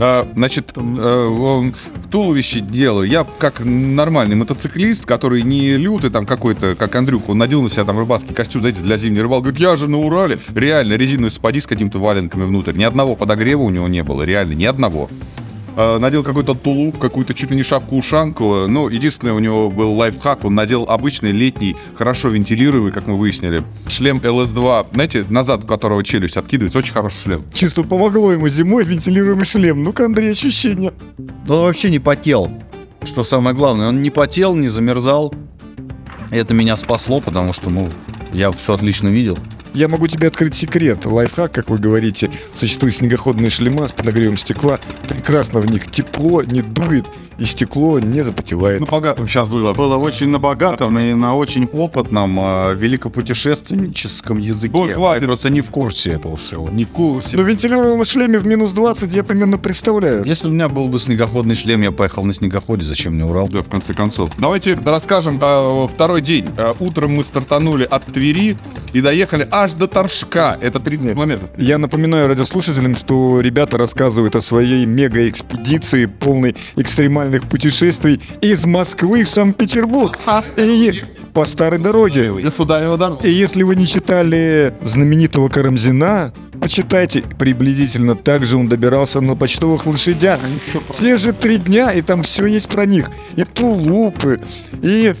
А, 0.00 0.28
значит, 0.34 0.72
э, 0.76 0.80
в 0.80 2.08
туловище 2.10 2.60
делаю. 2.60 3.08
Я 3.08 3.26
как 3.38 3.60
нормальный 3.60 4.36
мотоциклист, 4.36 5.06
который 5.06 5.42
не 5.42 5.76
лютый 5.76 6.10
там 6.10 6.26
какой-то, 6.26 6.74
как 6.74 6.94
Андрюха, 6.94 7.30
он 7.30 7.38
надел 7.38 7.62
на 7.62 7.68
себя 7.68 7.84
там 7.84 7.98
рыбацкий 7.98 8.34
костюм, 8.34 8.62
знаете, 8.62 8.80
для 8.80 8.96
зимней 8.96 9.22
рыбалки. 9.22 9.44
Говорит, 9.44 9.60
я 9.60 9.76
же 9.76 9.88
на 9.88 9.98
Урале. 9.98 10.38
Реально, 10.54 10.94
резиновые 10.94 11.30
сапоги 11.30 11.60
с 11.60 11.66
какими-то 11.66 11.98
валенками 11.98 12.44
внутрь. 12.44 12.74
Ни 12.74 12.84
одного 12.84 13.16
подогрева 13.16 13.62
у 13.62 13.70
него 13.70 13.88
не 13.88 14.02
было, 14.02 14.22
реально, 14.22 14.54
ни 14.54 14.64
одного. 14.64 15.08
А, 15.76 15.98
надел 15.98 16.22
какой-то 16.22 16.54
тулуп, 16.54 16.98
какую-то 16.98 17.34
чуть 17.34 17.50
ли 17.50 17.56
не 17.56 17.62
шапку-ушанку. 17.62 18.66
Ну, 18.68 18.88
единственное, 18.88 19.34
у 19.34 19.38
него 19.38 19.70
был 19.70 19.94
лайфхак. 19.94 20.44
Он 20.44 20.54
надел 20.54 20.84
обычный 20.88 21.32
летний, 21.32 21.76
хорошо 21.94 22.28
вентилируемый, 22.28 22.92
как 22.92 23.06
мы 23.06 23.16
выяснили, 23.16 23.62
шлем 23.88 24.18
LS2. 24.18 24.86
Знаете, 24.92 25.24
назад 25.28 25.64
у 25.64 25.66
которого 25.66 26.04
челюсть 26.04 26.36
откидывается. 26.36 26.78
Очень 26.78 26.92
хороший 26.92 27.22
шлем. 27.22 27.44
Чисто 27.52 27.82
помогло 27.82 28.32
ему 28.32 28.48
зимой 28.48 28.84
вентилируемый 28.84 29.44
шлем. 29.44 29.82
Ну-ка, 29.82 30.04
Андрей, 30.04 30.30
ощущения. 30.30 30.92
Он 31.48 31.60
вообще 31.60 31.90
не 31.90 31.98
потел. 31.98 32.50
Что 33.02 33.22
самое 33.22 33.54
главное, 33.54 33.88
он 33.88 34.02
не 34.02 34.10
потел, 34.10 34.54
не 34.54 34.68
замерзал. 34.68 35.34
Это 36.30 36.54
меня 36.54 36.76
спасло, 36.76 37.20
потому 37.20 37.52
что, 37.52 37.70
ну, 37.70 37.88
я 38.32 38.50
все 38.50 38.74
отлично 38.74 39.08
видел. 39.08 39.38
Я 39.74 39.88
могу 39.88 40.06
тебе 40.06 40.28
открыть 40.28 40.54
секрет. 40.54 41.04
Лайфхак, 41.04 41.50
как 41.50 41.68
вы 41.68 41.78
говорите, 41.78 42.30
существуют 42.54 42.94
снегоходные 42.94 43.50
шлема 43.50 43.88
с 43.88 43.92
подогревом 43.92 44.36
стекла. 44.36 44.78
Прекрасно 45.08 45.58
в 45.58 45.68
них 45.68 45.90
тепло, 45.90 46.44
не 46.44 46.62
дует, 46.62 47.06
и 47.38 47.44
стекло 47.44 47.98
не 47.98 48.22
запотевает. 48.22 48.80
На 48.80 48.86
богатом 48.86 49.26
сейчас 49.26 49.48
было. 49.48 49.74
Было 49.74 49.96
очень 49.96 50.28
на 50.28 50.38
богатом 50.38 50.96
и 50.98 51.12
на 51.14 51.34
очень 51.34 51.66
опытном 51.66 52.38
э, 52.38 52.74
великопутешественническом 52.76 54.38
языке. 54.38 54.76
Ой, 54.76 54.92
хватит. 54.92 55.22
Я 55.22 55.28
просто 55.28 55.50
не 55.50 55.60
в 55.60 55.70
курсе 55.70 56.12
этого 56.12 56.36
всего. 56.36 56.68
Не 56.70 56.84
в 56.84 56.90
курсе. 56.90 57.36
Но 57.36 57.42
в 57.42 58.04
шлеме 58.04 58.38
в 58.38 58.46
минус 58.46 58.72
20 58.72 59.12
я 59.12 59.24
примерно 59.24 59.58
представляю. 59.58 60.24
Если 60.24 60.48
у 60.48 60.52
меня 60.52 60.68
был 60.68 60.88
бы 60.88 61.00
снегоходный 61.00 61.56
шлем, 61.56 61.82
я 61.82 61.90
поехал 61.90 62.24
на 62.24 62.32
снегоходе, 62.32 62.84
зачем 62.84 63.14
мне 63.14 63.24
Урал? 63.24 63.48
Да, 63.48 63.62
в 63.62 63.68
конце 63.68 63.92
концов. 63.92 64.30
Давайте 64.38 64.78
расскажем 64.84 65.40
э, 65.42 65.88
второй 65.92 66.20
день. 66.20 66.48
Э, 66.56 66.74
утром 66.78 67.14
мы 67.14 67.24
стартанули 67.24 67.84
от 67.84 68.04
Твери 68.06 68.56
и 68.92 69.00
доехали 69.00 69.48
аж 69.50 69.63
до 69.72 69.86
Торжка. 69.86 70.58
Это 70.60 70.78
30 70.78 71.14
километров. 71.14 71.50
Я 71.56 71.78
напоминаю 71.78 72.28
радиослушателям, 72.28 72.96
что 72.96 73.40
ребята 73.40 73.78
рассказывают 73.78 74.36
о 74.36 74.40
своей 74.40 74.84
мега-экспедиции, 74.84 76.06
полной 76.06 76.54
экстремальных 76.76 77.48
путешествий 77.48 78.20
из 78.40 78.64
Москвы 78.66 79.24
в 79.24 79.28
Санкт-Петербург. 79.28 80.18
И 80.56 80.92
по 81.34 81.44
старой 81.44 81.80
дороге. 81.80 82.32
Государева 82.32 82.96
дорога. 82.96 83.26
И 83.26 83.30
если 83.30 83.64
вы 83.64 83.74
не 83.74 83.86
читали 83.86 84.72
знаменитого 84.82 85.48
Карамзина, 85.48 86.32
почитайте. 86.64 87.22
Приблизительно 87.38 88.14
так 88.14 88.44
же 88.44 88.56
он 88.56 88.68
добирался 88.68 89.20
на 89.20 89.36
почтовых 89.36 89.86
лошадях. 89.86 90.40
Те 90.98 91.16
же 91.16 91.32
три 91.32 91.58
дня, 91.58 91.92
и 91.92 92.02
там 92.02 92.22
все 92.22 92.46
есть 92.46 92.68
про 92.68 92.86
них. 92.86 93.10
И 93.36 93.44
тулупы, 93.44 94.40
и, 94.82 95.14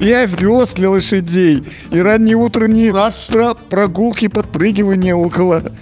и 0.00 0.12
овес 0.12 0.72
для 0.74 0.90
лошадей, 0.90 1.62
и 1.90 2.00
ранние 2.00 2.36
утренние 2.36 2.90
стра- 2.90 3.56
прогулки, 3.70 4.28
подпрыгивания 4.28 5.14
около 5.14 5.72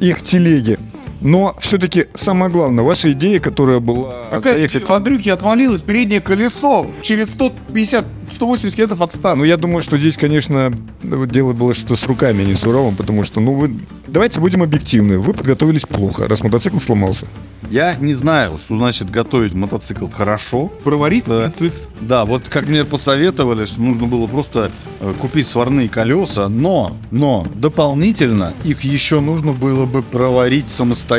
их 0.00 0.22
телеги. 0.22 0.78
Но 1.20 1.54
все-таки 1.60 2.06
самое 2.14 2.50
главное, 2.50 2.82
ваша 2.84 3.12
идея, 3.12 3.40
которая 3.40 3.80
была... 3.80 4.24
заехать- 4.54 4.88
У 4.90 4.92
Андрюхи 4.94 5.28
отвалилось 5.28 5.82
переднее 5.82 6.20
колесо 6.20 6.86
через 7.02 7.28
150 7.28 8.04
180 8.34 8.76
километров 8.76 9.00
от 9.02 9.12
стана. 9.14 9.36
Ну, 9.36 9.44
я 9.44 9.56
думаю, 9.56 9.82
что 9.82 9.98
здесь, 9.98 10.16
конечно, 10.16 10.72
дело 11.02 11.52
было 11.52 11.74
что-то 11.74 11.96
с 11.96 12.04
руками, 12.04 12.42
а 12.44 12.46
не 12.46 12.54
с 12.54 12.64
Уралом, 12.64 12.94
потому 12.96 13.24
что, 13.24 13.40
ну, 13.40 13.54
вы... 13.54 13.76
Давайте 14.06 14.40
будем 14.40 14.62
объективны. 14.62 15.18
Вы 15.18 15.34
подготовились 15.34 15.82
плохо, 15.82 16.28
раз 16.28 16.42
мотоцикл 16.42 16.78
сломался. 16.78 17.26
Я 17.70 17.94
не 17.96 18.14
знаю, 18.14 18.56
что 18.58 18.76
значит 18.76 19.10
готовить 19.10 19.52
мотоцикл 19.54 20.06
хорошо. 20.06 20.68
Проварить 20.84 21.24
Да. 21.26 21.52
Да, 22.00 22.24
вот 22.24 22.44
как 22.48 22.66
мне 22.68 22.84
посоветовали, 22.84 23.64
что 23.66 23.80
нужно 23.80 24.06
было 24.06 24.26
просто 24.26 24.70
э, 25.00 25.12
купить 25.20 25.46
сварные 25.46 25.88
колеса, 25.88 26.48
но, 26.48 26.96
но 27.10 27.46
дополнительно 27.54 28.54
их 28.64 28.84
еще 28.84 29.20
нужно 29.20 29.52
было 29.52 29.86
бы 29.86 30.02
проварить 30.02 30.68
самостоятельно. 30.70 31.09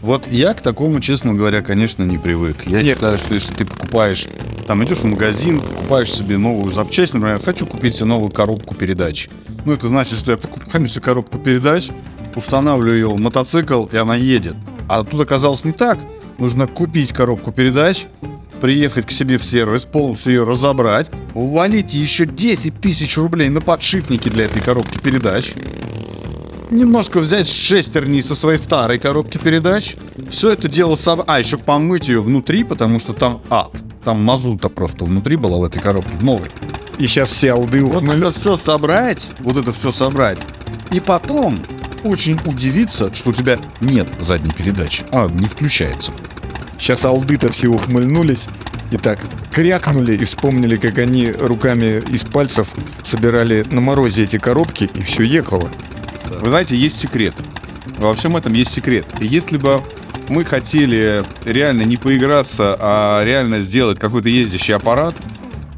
Вот 0.00 0.26
я 0.26 0.52
к 0.54 0.60
такому, 0.60 0.98
честно 0.98 1.32
говоря, 1.32 1.62
конечно, 1.62 2.02
не 2.02 2.18
привык. 2.18 2.66
Я 2.66 2.82
считаю, 2.82 3.16
что 3.18 3.34
если 3.34 3.54
ты 3.54 3.64
покупаешь, 3.64 4.26
там 4.66 4.82
идешь 4.82 4.98
в 4.98 5.04
магазин, 5.04 5.60
покупаешь 5.60 6.12
себе 6.12 6.38
новую 6.38 6.72
запчасть, 6.72 7.14
например, 7.14 7.40
хочу 7.40 7.66
купить 7.66 7.94
себе 7.94 8.06
новую 8.06 8.32
коробку 8.32 8.74
передач. 8.74 9.28
Ну, 9.64 9.72
это 9.72 9.86
значит, 9.86 10.18
что 10.18 10.32
я 10.32 10.36
покупаю 10.36 10.88
себе 10.88 11.02
коробку 11.02 11.38
передач, 11.38 11.90
устанавливаю 12.34 12.94
ее 12.94 13.08
в 13.08 13.20
мотоцикл, 13.20 13.84
и 13.84 13.96
она 13.96 14.16
едет. 14.16 14.56
А 14.88 15.04
тут 15.04 15.20
оказалось 15.20 15.64
не 15.64 15.72
так. 15.72 16.00
Нужно 16.38 16.66
купить 16.66 17.12
коробку 17.12 17.52
передач, 17.52 18.06
приехать 18.60 19.06
к 19.06 19.10
себе 19.12 19.38
в 19.38 19.44
сервис, 19.44 19.84
полностью 19.84 20.32
ее 20.32 20.44
разобрать, 20.44 21.10
ввалить 21.34 21.94
еще 21.94 22.26
10 22.26 22.80
тысяч 22.80 23.16
рублей 23.16 23.48
на 23.48 23.60
подшипники 23.60 24.28
для 24.28 24.46
этой 24.46 24.60
коробки 24.60 24.98
передач, 24.98 25.52
немножко 26.72 27.20
взять 27.20 27.48
шестерни 27.48 28.20
со 28.20 28.34
своей 28.34 28.58
старой 28.58 28.98
коробки 28.98 29.38
передач, 29.38 29.96
все 30.28 30.50
это 30.50 30.68
дело 30.68 30.96
соб... 30.96 31.22
А, 31.26 31.38
еще 31.38 31.58
помыть 31.58 32.08
ее 32.08 32.22
внутри, 32.22 32.64
потому 32.64 32.98
что 32.98 33.12
там 33.12 33.42
ад. 33.50 33.70
Там 34.04 34.24
мазута 34.24 34.68
просто 34.68 35.04
внутри 35.04 35.36
была 35.36 35.58
в 35.58 35.64
этой 35.64 35.80
коробке, 35.80 36.16
в 36.16 36.24
новой. 36.24 36.48
И 36.98 37.06
сейчас 37.06 37.30
все 37.30 37.52
алды... 37.52 37.84
Вот 37.84 38.02
это 38.02 38.32
все 38.32 38.56
собрать, 38.56 39.30
вот 39.40 39.56
это 39.56 39.72
все 39.72 39.90
собрать, 39.90 40.38
и 40.90 41.00
потом 41.00 41.58
очень 42.04 42.38
удивиться, 42.44 43.12
что 43.14 43.30
у 43.30 43.32
тебя 43.32 43.58
нет 43.80 44.08
задней 44.18 44.52
передачи. 44.52 45.04
А, 45.10 45.28
не 45.28 45.46
включается. 45.46 46.12
Сейчас 46.78 47.04
алды-то 47.04 47.52
все 47.52 47.68
ухмыльнулись 47.68 48.48
и 48.90 48.96
так 48.96 49.20
крякнули 49.52 50.16
и 50.16 50.24
вспомнили, 50.24 50.76
как 50.76 50.98
они 50.98 51.30
руками 51.30 52.02
из 52.10 52.24
пальцев 52.24 52.68
собирали 53.02 53.64
на 53.70 53.80
морозе 53.80 54.24
эти 54.24 54.38
коробки, 54.38 54.90
и 54.92 55.02
все 55.02 55.22
ехало. 55.22 55.70
Вы 56.40 56.48
знаете, 56.48 56.76
есть 56.76 56.98
секрет. 56.98 57.34
Во 57.98 58.14
всем 58.14 58.36
этом 58.36 58.52
есть 58.52 58.72
секрет. 58.72 59.06
И 59.20 59.26
если 59.26 59.56
бы 59.58 59.82
мы 60.28 60.44
хотели 60.44 61.24
реально 61.44 61.82
не 61.82 61.96
поиграться, 61.96 62.76
а 62.80 63.22
реально 63.24 63.60
сделать 63.60 63.98
какой-то 63.98 64.28
ездящий 64.28 64.74
аппарат, 64.74 65.14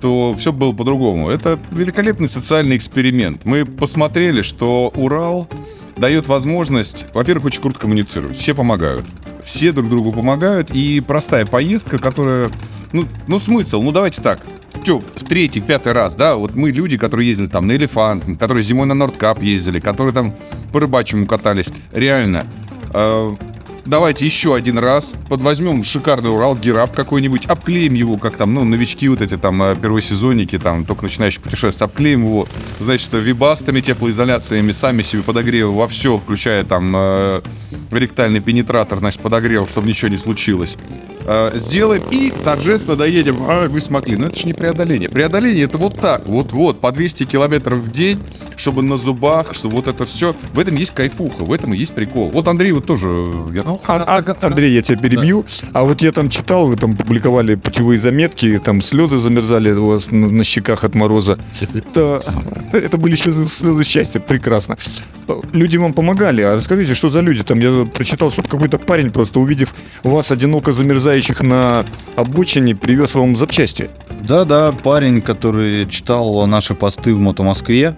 то 0.00 0.34
все 0.38 0.52
было 0.52 0.72
по-другому. 0.72 1.30
Это 1.30 1.58
великолепный 1.70 2.28
социальный 2.28 2.76
эксперимент. 2.76 3.44
Мы 3.44 3.64
посмотрели, 3.64 4.42
что 4.42 4.92
Урал 4.94 5.48
дает 5.96 6.26
возможность, 6.26 7.06
во-первых, 7.14 7.46
очень 7.46 7.62
круто 7.62 7.78
коммуницировать. 7.78 8.36
Все 8.36 8.54
помогают. 8.54 9.04
Все 9.44 9.72
друг 9.72 9.88
другу 9.88 10.12
помогают. 10.12 10.70
И 10.70 11.00
простая 11.00 11.46
поездка, 11.46 11.98
которая... 11.98 12.50
Ну, 12.92 13.06
ну 13.26 13.38
смысл, 13.38 13.82
ну 13.82 13.92
давайте 13.92 14.22
так. 14.22 14.40
Че, 14.84 14.98
в 14.98 15.24
третий, 15.24 15.60
в 15.60 15.66
пятый 15.66 15.92
раз, 15.92 16.14
да, 16.14 16.36
вот 16.36 16.54
мы 16.54 16.70
люди, 16.70 16.98
которые 16.98 17.28
ездили 17.28 17.46
там 17.46 17.66
на 17.66 17.72
Элефант, 17.72 18.24
которые 18.38 18.62
зимой 18.62 18.86
на 18.86 18.94
Нордкап 18.94 19.40
ездили, 19.40 19.80
которые 19.80 20.12
там 20.12 20.34
по 20.72 20.80
рыбачьему 20.80 21.26
катались. 21.26 21.68
Реально, 21.92 22.46
э, 22.92 23.36
давайте 23.84 24.24
еще 24.24 24.54
один 24.54 24.78
раз. 24.78 25.14
Подвозьмем 25.28 25.84
шикарный 25.84 26.32
Урал, 26.32 26.56
Гераб 26.56 26.94
какой-нибудь, 26.94 27.46
обклеим 27.46 27.94
его, 27.94 28.16
как 28.16 28.36
там, 28.36 28.54
ну, 28.54 28.64
новички 28.64 29.08
вот 29.08 29.20
эти 29.20 29.36
там, 29.36 29.62
э, 29.62 29.76
первосезонники, 29.76 30.58
там, 30.58 30.84
только 30.84 31.04
начинающие 31.04 31.40
путешествовать, 31.40 31.82
обклеим 31.82 32.24
его, 32.24 32.48
значит, 32.80 33.12
вибастами, 33.12 33.80
теплоизоляциями, 33.80 34.72
сами 34.72 35.02
себе 35.02 35.22
подогревы 35.22 35.72
во 35.72 35.88
все, 35.88 36.18
включая 36.18 36.64
там 36.64 36.92
э, 36.96 37.42
ректальный 37.90 38.40
пенетратор, 38.40 38.98
значит, 38.98 39.20
подогрев, 39.20 39.68
чтобы 39.68 39.88
ничего 39.88 40.08
не 40.08 40.18
случилось. 40.18 40.76
Э, 41.26 41.50
сделаем 41.54 42.02
и 42.10 42.30
торжественно 42.44 42.96
доедем. 42.96 43.36
А, 43.48 43.68
вы 43.68 43.80
смогли. 43.80 44.16
Но 44.16 44.26
это 44.26 44.38
же 44.38 44.46
не 44.46 44.52
преодоление. 44.52 45.08
Преодоление 45.08 45.64
это 45.64 45.78
вот 45.78 45.98
так, 45.98 46.26
вот-вот, 46.26 46.80
по 46.80 46.92
200 46.92 47.24
километров 47.24 47.78
в 47.78 47.90
день, 47.90 48.20
чтобы 48.56 48.82
на 48.82 48.96
зубах, 48.98 49.54
чтобы 49.54 49.76
вот 49.76 49.88
это 49.88 50.04
все. 50.04 50.36
В 50.52 50.58
этом 50.58 50.76
есть 50.76 50.92
кайфуха, 50.94 51.44
в 51.44 51.52
этом 51.52 51.72
и 51.74 51.78
есть 51.78 51.94
прикол. 51.94 52.30
Вот 52.30 52.46
Андрей 52.48 52.72
вот 52.72 52.84
тоже... 52.86 53.06
я- 53.54 53.62
Ну, 53.64 53.80
А- 53.86 53.96
а- 54.18 54.36
Андрей, 54.46 54.72
я 54.74 54.82
тебя 54.82 54.98
перебью. 54.98 55.44
А 55.72 55.84
вот 55.84 56.02
я 56.02 56.12
там 56.12 56.28
читал, 56.28 56.66
вы 56.66 56.76
там 56.76 56.96
публиковали 56.96 57.54
путевые 57.54 57.98
заметки, 57.98 58.60
там 58.62 58.82
слезы 58.82 59.18
замерзали 59.18 59.72
у 59.72 59.86
вас 59.86 60.10
на, 60.10 60.28
на 60.28 60.44
щеках 60.44 60.84
от 60.84 60.94
мороза. 60.94 61.38
Это, 61.74 62.22
это 62.72 62.96
были 62.98 63.14
слезы, 63.16 63.46
слезы 63.46 63.84
счастья, 63.84 64.20
прекрасно. 64.20 64.76
Люди 65.52 65.78
вам 65.78 65.94
помогали, 65.94 66.42
а 66.42 66.56
расскажите, 66.56 66.92
что 66.94 67.08
за 67.08 67.20
люди? 67.20 67.42
Там 67.42 67.58
я 67.60 67.86
прочитал, 67.86 68.30
что 68.30 68.42
какой-то 68.42 68.78
парень, 68.78 69.10
просто 69.10 69.40
увидев 69.40 69.74
вас 70.02 70.30
одиноко 70.30 70.72
замерзающим 70.72 71.13
блуждающих 71.14 71.42
на 71.42 71.84
обочине 72.16 72.74
привез 72.74 73.14
вам 73.14 73.36
запчасти. 73.36 73.88
Да-да, 74.26 74.72
парень, 74.72 75.20
который 75.20 75.88
читал 75.88 76.44
наши 76.46 76.74
посты 76.74 77.14
в 77.14 77.20
Мотомоскве, 77.20 77.94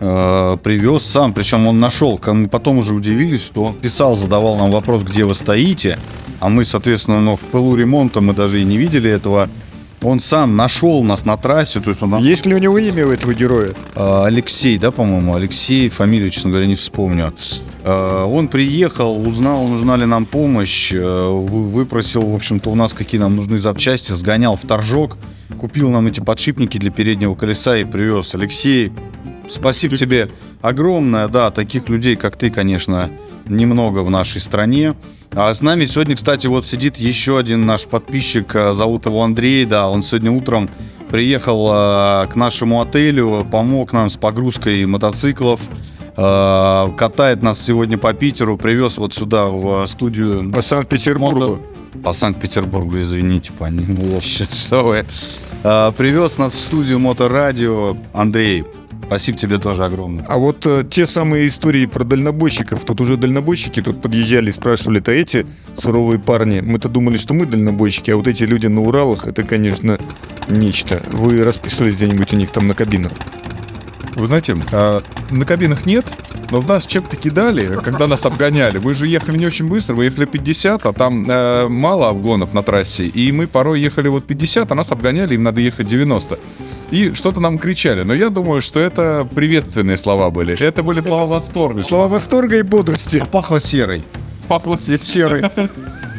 э, 0.00 0.56
привез 0.62 1.02
сам, 1.02 1.34
причем 1.34 1.66
он 1.66 1.78
нашел, 1.78 2.18
мы 2.26 2.48
потом 2.48 2.78
уже 2.78 2.94
удивились, 2.94 3.44
что 3.44 3.64
он 3.64 3.74
писал, 3.74 4.16
задавал 4.16 4.56
нам 4.56 4.70
вопрос, 4.70 5.02
где 5.02 5.24
вы 5.24 5.34
стоите, 5.34 5.98
а 6.40 6.48
мы, 6.48 6.64
соответственно, 6.64 7.20
ну, 7.20 7.36
в 7.36 7.40
пылу 7.40 7.76
ремонта 7.76 8.22
мы 8.22 8.32
даже 8.32 8.62
и 8.62 8.64
не 8.64 8.78
видели 8.78 9.10
этого. 9.10 9.48
Он 10.02 10.20
сам 10.20 10.56
нашел 10.56 11.02
нас 11.02 11.24
на 11.24 11.36
трассе, 11.36 11.80
то 11.80 11.90
есть 11.90 12.02
он 12.02 12.18
Есть 12.18 12.46
ли 12.46 12.54
у 12.54 12.58
него 12.58 12.78
имя 12.78 13.06
у 13.06 13.10
этого 13.10 13.34
героя? 13.34 13.72
А, 13.94 14.24
Алексей, 14.26 14.78
да, 14.78 14.90
по-моему, 14.90 15.34
Алексей, 15.34 15.88
фамилию, 15.90 16.30
честно 16.30 16.50
говоря, 16.50 16.66
не 16.66 16.76
вспомню. 16.76 17.32
А, 17.86 18.24
Он 18.24 18.48
приехал, 18.48 19.26
узнал, 19.26 19.66
нужна 19.66 19.96
ли 19.96 20.06
нам 20.06 20.24
помощь, 20.24 20.92
э, 20.92 20.98
вы- 21.00 21.68
выпросил, 21.68 22.22
в 22.22 22.34
общем-то, 22.34 22.70
у 22.70 22.74
нас 22.74 22.94
какие 22.94 23.20
нам 23.20 23.36
нужны 23.36 23.58
запчасти, 23.58 24.12
сгонял 24.12 24.56
в 24.56 24.62
торжок, 24.62 25.18
купил 25.58 25.90
нам 25.90 26.06
эти 26.06 26.20
подшипники 26.20 26.78
для 26.78 26.90
переднего 26.90 27.34
колеса 27.34 27.76
и 27.76 27.84
привез. 27.84 28.34
Алексей, 28.34 28.90
спасибо 29.48 29.98
тебе 29.98 30.30
огромное, 30.62 31.28
да, 31.28 31.50
таких 31.50 31.90
людей, 31.90 32.16
как 32.16 32.36
ты, 32.36 32.48
конечно, 32.48 33.10
немного 33.46 33.98
в 33.98 34.10
нашей 34.10 34.40
стране. 34.40 34.94
А 35.32 35.52
с 35.52 35.60
нами 35.60 35.84
сегодня, 35.84 36.16
кстати, 36.16 36.46
вот 36.46 36.64
сидит 36.66 36.96
еще 36.96 37.38
один 37.38 37.66
наш 37.66 37.86
подписчик, 37.86 38.54
э, 38.54 38.72
зовут 38.72 39.04
его 39.04 39.22
Андрей, 39.22 39.66
да, 39.66 39.90
он 39.90 40.02
сегодня 40.02 40.30
утром 40.30 40.70
приехал 41.10 41.68
э, 41.70 42.26
к 42.28 42.34
нашему 42.34 42.80
отелю, 42.80 43.46
помог 43.50 43.92
нам 43.92 44.08
с 44.08 44.16
погрузкой 44.16 44.86
мотоциклов, 44.86 45.60
э, 45.60 45.93
катает 46.16 47.42
нас 47.42 47.60
сегодня 47.60 47.98
по 47.98 48.12
Питеру, 48.12 48.56
привез 48.56 48.98
вот 48.98 49.14
сюда 49.14 49.46
в 49.46 49.84
студию 49.86 50.50
По 50.52 50.60
Санкт-Петербургу. 50.60 51.60
по 52.02 52.12
Санкт-Петербургу, 52.12 52.98
извините, 53.00 53.52
пани. 53.52 53.84
Часовые. 54.20 55.04
А, 55.64 55.90
Привез 55.92 56.38
нас 56.38 56.52
в 56.52 56.60
студию 56.60 56.98
Моторадио. 57.00 57.96
Андрей, 58.12 58.64
спасибо 59.06 59.38
тебе 59.38 59.58
тоже 59.58 59.84
огромное. 59.84 60.24
А 60.28 60.38
вот 60.38 60.64
э, 60.66 60.84
те 60.88 61.06
самые 61.06 61.48
истории 61.48 61.86
про 61.86 62.04
дальнобойщиков, 62.04 62.84
тут 62.84 63.00
уже 63.00 63.16
дальнобойщики 63.16 63.82
тут 63.82 64.00
подъезжали 64.00 64.50
и 64.50 64.52
спрашивали, 64.52 65.00
это 65.00 65.10
эти 65.12 65.46
суровые 65.76 66.20
парни? 66.20 66.60
Мы-то 66.60 66.88
думали, 66.88 67.16
что 67.16 67.34
мы 67.34 67.46
дальнобойщики, 67.46 68.10
а 68.12 68.16
вот 68.16 68.28
эти 68.28 68.44
люди 68.44 68.66
на 68.68 68.82
Уралах, 68.82 69.26
это, 69.26 69.42
конечно, 69.42 69.98
нечто. 70.48 71.02
Вы 71.10 71.42
расписывались 71.42 71.96
где-нибудь 71.96 72.32
у 72.32 72.36
них 72.36 72.50
там 72.50 72.68
на 72.68 72.74
кабинах? 72.74 73.12
Вы 74.16 74.26
знаете, 74.26 74.56
а, 74.72 75.02
на 75.30 75.44
кабинах 75.44 75.86
нет, 75.86 76.06
но 76.50 76.60
в 76.60 76.68
нас 76.68 76.86
чем-то 76.86 77.16
кидали, 77.16 77.78
когда 77.82 78.06
нас 78.06 78.24
обгоняли. 78.24 78.78
Мы 78.78 78.94
же 78.94 79.06
ехали 79.06 79.36
не 79.36 79.46
очень 79.46 79.68
быстро, 79.68 79.96
мы 79.96 80.04
ехали 80.04 80.24
50, 80.24 80.86
а 80.86 80.92
там 80.92 81.28
э, 81.28 81.68
мало 81.68 82.08
обгонов 82.08 82.54
на 82.54 82.62
трассе. 82.62 83.06
И 83.06 83.32
мы 83.32 83.46
порой 83.46 83.80
ехали 83.80 84.08
вот 84.08 84.24
50, 84.26 84.70
а 84.70 84.74
нас 84.74 84.92
обгоняли, 84.92 85.34
им 85.34 85.42
надо 85.42 85.60
ехать 85.60 85.88
90. 85.88 86.38
И 86.90 87.12
что-то 87.14 87.40
нам 87.40 87.58
кричали. 87.58 88.02
Но 88.02 88.14
я 88.14 88.30
думаю, 88.30 88.62
что 88.62 88.78
это 88.78 89.26
приветственные 89.34 89.96
слова 89.96 90.30
были. 90.30 90.60
Это 90.60 90.82
были 90.84 91.00
слова 91.00 91.26
восторга. 91.26 91.82
Слова 91.82 92.08
восторга 92.08 92.58
и 92.58 92.62
бодрости. 92.62 93.24
Пахло 93.32 93.60
серой. 93.60 94.04
Пахло 94.46 94.78
серый. 94.78 95.44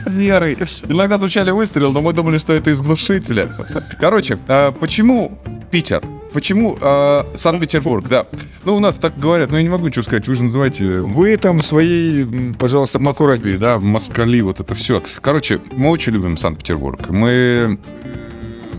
Серый. 0.06 0.58
Иногда 0.90 1.18
звучали 1.18 1.52
выстрелы, 1.52 1.94
но 1.94 2.02
мы 2.02 2.12
думали, 2.12 2.40
что 2.40 2.54
это 2.54 2.72
из 2.72 2.82
глушителя. 2.82 3.50
Короче, 4.00 4.38
а 4.48 4.72
почему 4.72 5.40
Питер? 5.72 6.02
Почему 6.36 6.78
а, 6.82 7.26
Санкт-Петербург? 7.34 8.10
Да. 8.10 8.28
Ну, 8.66 8.76
у 8.76 8.80
нас 8.82 8.96
так 8.96 9.18
говорят, 9.18 9.52
но 9.52 9.58
я 9.58 9.64
не 9.64 9.70
могу 9.70 9.88
ничего 9.88 10.04
сказать. 10.04 10.28
Вы 10.28 10.36
же 10.36 10.44
называете 10.44 11.00
Вы 11.00 11.38
там 11.38 11.62
своей, 11.62 12.54
пожалуйста, 12.56 13.00
макура... 13.00 13.36
Москвы, 13.36 13.58
да, 13.58 13.78
в 13.78 13.84
Москали, 13.84 14.42
вот 14.42 14.60
это 14.60 14.76
все. 14.76 15.02
Короче, 15.22 15.62
мы 15.72 15.90
очень 15.90 16.12
любим 16.12 16.36
Санкт-Петербург. 16.36 17.08
Мы 17.10 17.80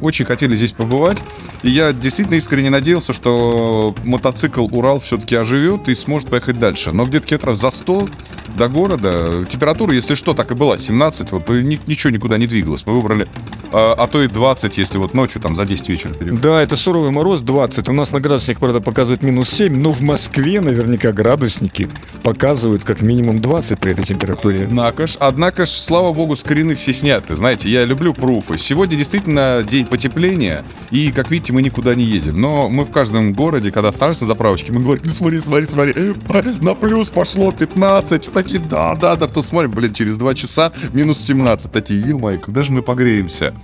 очень 0.00 0.24
хотели 0.24 0.54
здесь 0.56 0.72
побывать. 0.72 1.18
И 1.62 1.70
я 1.70 1.92
действительно 1.92 2.36
искренне 2.36 2.70
надеялся, 2.70 3.12
что 3.12 3.94
мотоцикл 4.04 4.66
Урал 4.70 5.00
все-таки 5.00 5.34
оживет 5.36 5.88
и 5.88 5.94
сможет 5.94 6.28
поехать 6.30 6.58
дальше. 6.58 6.92
Но 6.92 7.04
где-то 7.04 7.26
километров 7.26 7.56
за 7.56 7.70
100 7.70 8.08
до 8.56 8.68
города. 8.68 9.44
Температура, 9.48 9.92
если 9.92 10.14
что, 10.14 10.34
так 10.34 10.50
и 10.50 10.54
была, 10.54 10.78
17. 10.78 11.32
Вот 11.32 11.48
ни- 11.48 11.80
ничего 11.86 12.10
никуда 12.10 12.38
не 12.38 12.46
двигалось. 12.46 12.86
Мы 12.86 12.94
выбрали, 12.94 13.28
а, 13.72 13.94
а 13.98 14.06
то 14.06 14.22
и 14.22 14.28
20, 14.28 14.78
если 14.78 14.98
вот 14.98 15.14
ночью, 15.14 15.40
там, 15.42 15.54
за 15.56 15.64
10 15.64 15.88
вечера 15.88 16.12
перейдем. 16.14 16.40
Да, 16.40 16.62
это 16.62 16.76
суровый 16.76 17.10
мороз 17.10 17.42
20. 17.42 17.88
У 17.88 17.92
нас 17.92 18.12
на 18.12 18.20
градусник, 18.20 18.58
правда, 18.58 18.80
показывает 18.80 19.22
минус 19.22 19.50
7, 19.50 19.76
но 19.76 19.92
в 19.92 20.00
Москве 20.00 20.60
наверняка 20.60 21.12
градусники 21.12 21.88
показывают 22.22 22.84
как 22.84 23.02
минимум 23.02 23.40
20 23.40 23.78
при 23.78 23.92
этой 23.92 24.04
температуре. 24.04 24.64
Однако 24.64 25.06
ж, 25.06 25.16
однако 25.20 25.66
ж, 25.66 25.70
слава 25.70 26.12
богу, 26.12 26.36
скрины 26.36 26.74
все 26.74 26.92
сняты. 26.92 27.36
Знаете, 27.36 27.68
я 27.68 27.84
люблю 27.84 28.14
пруфы. 28.14 28.58
Сегодня 28.58 28.96
действительно 28.96 29.62
день 29.68 29.85
потепления, 29.86 30.64
и, 30.90 31.12
как 31.12 31.30
видите, 31.30 31.52
мы 31.52 31.62
никуда 31.62 31.94
не 31.94 32.04
едем. 32.04 32.40
Но 32.40 32.68
мы 32.68 32.84
в 32.84 32.90
каждом 32.90 33.32
городе, 33.32 33.70
когда 33.70 33.88
останавливаемся 33.88 34.24
на 34.24 34.28
заправочке, 34.28 34.72
мы 34.72 34.80
говорим, 34.80 35.04
«Ну, 35.04 35.10
смотри, 35.10 35.40
смотри, 35.40 35.66
смотри, 35.66 35.92
э, 35.96 36.14
на 36.60 36.74
плюс 36.74 37.08
пошло 37.08 37.52
15. 37.52 38.32
Такие, 38.32 38.60
да, 38.60 38.94
да, 38.94 39.16
да. 39.16 39.26
Потом 39.26 39.42
смотрим, 39.42 39.70
блин, 39.72 39.92
через 39.92 40.16
2 40.16 40.34
часа 40.34 40.72
минус 40.92 41.18
17. 41.20 41.70
Такие, 41.70 42.00
ё 42.00 42.18
когда 42.40 42.62
же 42.62 42.72
мы 42.72 42.82
погреемся? 42.82 43.54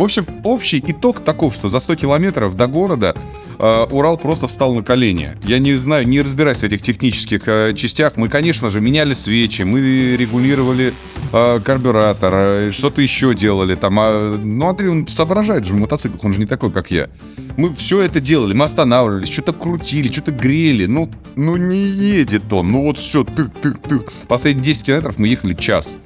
В 0.00 0.02
общем, 0.02 0.24
общий 0.44 0.82
итог 0.86 1.20
таков, 1.22 1.54
что 1.54 1.68
за 1.68 1.78
100 1.78 1.96
километров 1.96 2.56
до 2.56 2.66
города 2.68 3.14
э, 3.58 3.86
Урал 3.90 4.16
просто 4.16 4.48
встал 4.48 4.72
на 4.72 4.82
колени. 4.82 5.36
Я 5.42 5.58
не 5.58 5.74
знаю, 5.74 6.08
не 6.08 6.22
разбираюсь 6.22 6.60
в 6.60 6.62
этих 6.62 6.80
технических 6.80 7.42
э, 7.46 7.74
частях. 7.74 8.16
Мы, 8.16 8.30
конечно 8.30 8.70
же, 8.70 8.80
меняли 8.80 9.12
свечи, 9.12 9.60
мы 9.60 10.16
регулировали 10.16 10.94
э, 11.34 11.60
карбюратор, 11.62 12.32
э, 12.34 12.70
что-то 12.70 13.02
еще 13.02 13.34
делали 13.34 13.74
там. 13.74 13.98
А, 14.00 14.38
ну, 14.42 14.68
Андрей, 14.68 14.88
он 14.88 15.06
соображает 15.06 15.66
же 15.66 15.74
в 15.74 15.76
мотоциклах, 15.76 16.24
он 16.24 16.32
же 16.32 16.38
не 16.38 16.46
такой, 16.46 16.72
как 16.72 16.90
я. 16.90 17.10
Мы 17.58 17.74
все 17.74 18.00
это 18.00 18.22
делали, 18.22 18.54
мы 18.54 18.64
останавливались, 18.64 19.28
что-то 19.28 19.52
крутили, 19.52 20.10
что-то 20.10 20.32
грели. 20.32 20.86
Ну, 20.86 21.10
ну 21.36 21.58
не 21.58 21.76
едет 21.76 22.50
он. 22.50 22.72
Ну 22.72 22.84
вот 22.84 22.96
все, 22.96 23.22
ты, 23.22 23.48
ты, 23.48 23.72
ты. 23.72 24.00
Последние 24.28 24.64
10 24.64 24.82
километров 24.82 25.18
мы 25.18 25.28
ехали 25.28 25.52
час. 25.52 25.98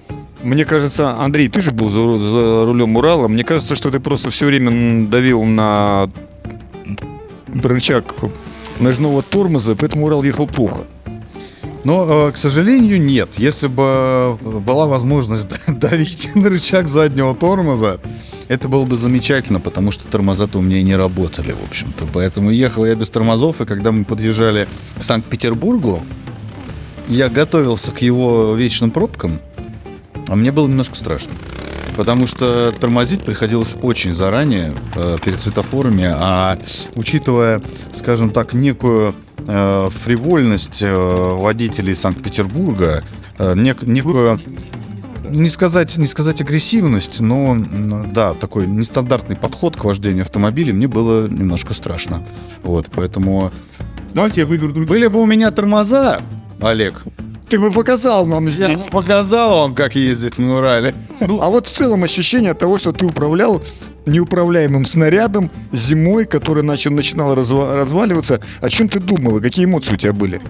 Мне 0.45 0.67
кажется, 0.67 1.13
Андрей, 1.13 1.49
ты 1.49 1.63
же 1.63 1.71
был 1.71 1.89
за, 1.89 2.19
за 2.19 2.65
рулем 2.67 2.97
Урала. 2.97 3.29
Мне 3.29 3.45
кажется, 3.45 3.75
что 3.75 3.91
ты 3.91 3.99
просто 3.99 4.29
все 4.29 4.45
время 4.45 5.09
давил 5.09 5.43
на 5.45 6.11
рычаг 7.63 8.15
ножного 8.79 9.23
тормоза, 9.23 9.75
поэтому 9.75 10.05
Урал 10.05 10.23
ехал 10.23 10.47
плохо. 10.47 10.83
Но, 11.85 12.29
э, 12.29 12.33
к 12.33 12.37
сожалению, 12.37 13.01
нет. 13.01 13.31
Если 13.39 13.69
бы 13.69 14.37
была 14.43 14.87
возможность 14.87 15.47
давить 15.69 16.29
на 16.35 16.51
рычаг 16.51 16.89
заднего 16.89 17.35
тормоза, 17.35 18.01
это 18.49 18.69
было 18.69 18.85
бы 18.85 18.97
замечательно, 18.97 19.61
потому 19.61 19.93
что 19.93 20.07
тормоза-то 20.07 20.59
у 20.59 20.63
меня 20.63 20.83
не 20.83 20.95
работали, 20.95 21.53
в 21.53 21.71
общем-то. 21.71 22.07
Поэтому 22.13 22.51
ехал 22.51 22.85
я 22.85 22.95
без 22.95 23.09
тормозов, 23.09 23.63
и 23.63 23.65
когда 23.65 23.93
мы 23.93 24.05
подъезжали 24.05 24.69
к 24.99 25.05
Санкт-Петербургу, 25.05 26.03
я 27.09 27.31
готовился 27.31 27.93
к 27.93 28.03
его 28.03 28.55
вечным 28.55 28.91
пробкам, 28.91 29.41
а 30.29 30.37
мне 30.37 30.53
было 30.53 30.67
немножко 30.69 30.95
страшно. 30.97 31.33
Потому 31.97 32.27
что 32.27 32.73
тормозить 32.73 33.23
приходилось 33.23 33.77
очень 33.81 34.15
заранее 34.15 34.75
э, 34.97 35.17
перед 35.25 35.39
светофорами, 35.39 36.05
а 36.13 36.59
учитывая, 36.97 37.63
скажем 37.95 38.31
так, 38.31 38.53
некую 38.53 39.15
э, 39.39 39.89
фривольность 40.03 40.83
э, 40.83 40.93
водителей 40.93 41.95
Санкт-Петербурга, 41.95 43.05
э, 43.39 43.55
нек- 43.55 43.87
некую 43.87 44.41
не 45.31 45.49
сказать, 45.49 45.97
не 45.97 46.07
сказать 46.07 46.41
агрессивность, 46.41 47.21
но 47.21 47.57
да, 48.13 48.35
такой 48.35 48.67
нестандартный 48.67 49.37
подход 49.37 49.77
к 49.77 49.85
вождению 49.85 50.23
автомобиля 50.23 50.75
мне 50.75 50.87
было 50.89 51.29
немножко 51.29 51.75
страшно. 51.75 52.27
Вот, 52.63 52.89
поэтому 52.95 53.51
Давайте 54.13 54.43
я 54.43 54.47
выберу 54.47 54.69
другой. 54.73 54.87
были 54.87 55.07
бы 55.07 55.21
у 55.21 55.27
меня 55.27 55.51
тормоза, 55.51 56.21
Олег, 56.61 57.03
Ты 57.55 57.61
бы 57.61 57.71
показал 57.71 58.27
нам 58.27 58.47
я 58.47 58.51
здесь. 58.51 58.81
показал 58.91 59.61
вам, 59.61 59.77
как 59.77 59.95
ездить 59.95 60.39
на 60.39 60.57
Урале. 60.59 60.93
А 61.21 61.51
вот 61.51 61.69
в 61.69 61.71
целом 61.71 62.03
ощущение 62.03 62.51
от 62.51 62.59
того, 62.59 62.79
что 62.79 62.91
ты 62.91 63.07
управлял 63.07 63.63
неуправляемым 64.07 64.85
снарядом 64.85 65.53
зимой, 65.71 66.25
который 66.25 66.65
начал, 66.65 66.91
начинал 66.91 67.33
разва- 67.33 67.77
разваливаться. 67.77 68.41
О 68.61 68.69
чем 68.69 68.89
ты 68.89 68.99
думал 68.99 69.39
и 69.39 69.41
какие 69.41 69.67
эмоции 69.67 69.95
у 69.95 69.97
тебя 69.97 70.13
были? 70.13 70.43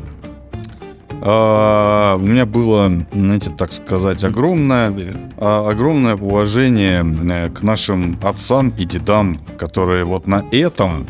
А, 1.20 2.16
у 2.16 2.24
меня 2.24 2.46
было, 2.46 2.90
знаете, 3.12 3.50
так 3.50 3.74
сказать, 3.74 4.24
огромное, 4.24 4.94
а, 5.36 5.68
огромное 5.68 6.14
уважение 6.14 7.04
э, 7.04 7.50
к 7.50 7.60
нашим 7.60 8.18
отцам 8.22 8.70
и 8.78 8.86
дедам, 8.86 9.38
которые 9.58 10.04
вот 10.04 10.26
на 10.26 10.42
этом, 10.52 11.06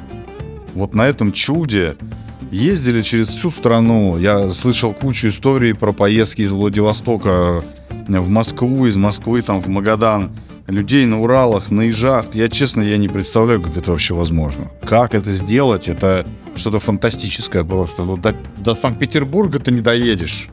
вот 0.74 0.92
на 0.96 1.07
этом 1.07 1.30
чуде 1.30 1.94
ездили 2.54 3.02
через 3.02 3.28
всю 3.28 3.50
страну. 3.50 4.16
Я 4.18 4.48
слышал 4.50 4.92
кучу 4.92 5.28
историй 5.28 5.74
про 5.74 5.92
поездки 5.92 6.42
из 6.42 6.52
Владивостока 6.52 7.64
в 8.08 8.28
Москву, 8.28 8.86
из 8.86 8.96
Москвы 8.96 9.42
там 9.42 9.60
в 9.60 9.68
Магадан. 9.68 10.30
Людей 10.66 11.04
на 11.04 11.20
Уралах, 11.20 11.70
на 11.70 11.90
Ижах. 11.90 12.34
Я, 12.34 12.48
честно, 12.48 12.80
я 12.80 12.96
не 12.96 13.08
представляю, 13.08 13.60
как 13.60 13.76
это 13.76 13.90
вообще 13.90 14.14
возможно. 14.14 14.70
Как 14.82 15.14
это 15.14 15.30
сделать? 15.32 15.88
Это 15.88 16.24
что-то 16.56 16.80
фантастическое 16.80 17.64
просто. 17.64 18.04
Ну, 18.04 18.16
до, 18.16 18.34
до 18.58 18.74
Санкт-Петербурга 18.74 19.58
ты 19.58 19.72
не 19.72 19.80
доедешь. 19.82 20.48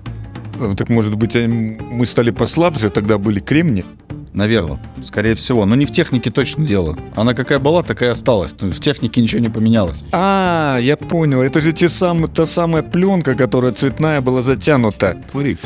Так 0.76 0.90
может 0.90 1.16
быть, 1.16 1.36
мы 1.36 2.06
стали 2.06 2.32
послабже, 2.32 2.90
тогда 2.90 3.18
были 3.18 3.40
кремни? 3.40 3.86
Наверное, 4.34 4.80
скорее 5.02 5.36
всего. 5.36 5.66
Но 5.66 5.76
не 5.76 5.86
в 5.86 5.92
технике 5.92 6.32
точно 6.32 6.66
дело. 6.66 6.98
Она 7.16 7.34
какая 7.34 7.60
была, 7.60 7.84
такая 7.84 8.10
и 8.10 8.12
осталась. 8.12 8.54
В 8.54 8.80
технике 8.80 9.22
ничего 9.22 9.42
не 9.42 9.50
поменялось. 9.50 10.04
А, 10.12 10.78
я 10.82 10.96
понял. 10.96 11.42
Это 11.42 11.60
же 11.60 11.74
те 11.74 11.90
самые, 11.90 12.28
та 12.28 12.46
самая 12.46 12.84
пленка, 12.84 13.36
которая 13.36 13.74
цветная 13.74 14.22
была 14.22 14.42
затянута. 14.42 15.22
Смотри, 15.32 15.58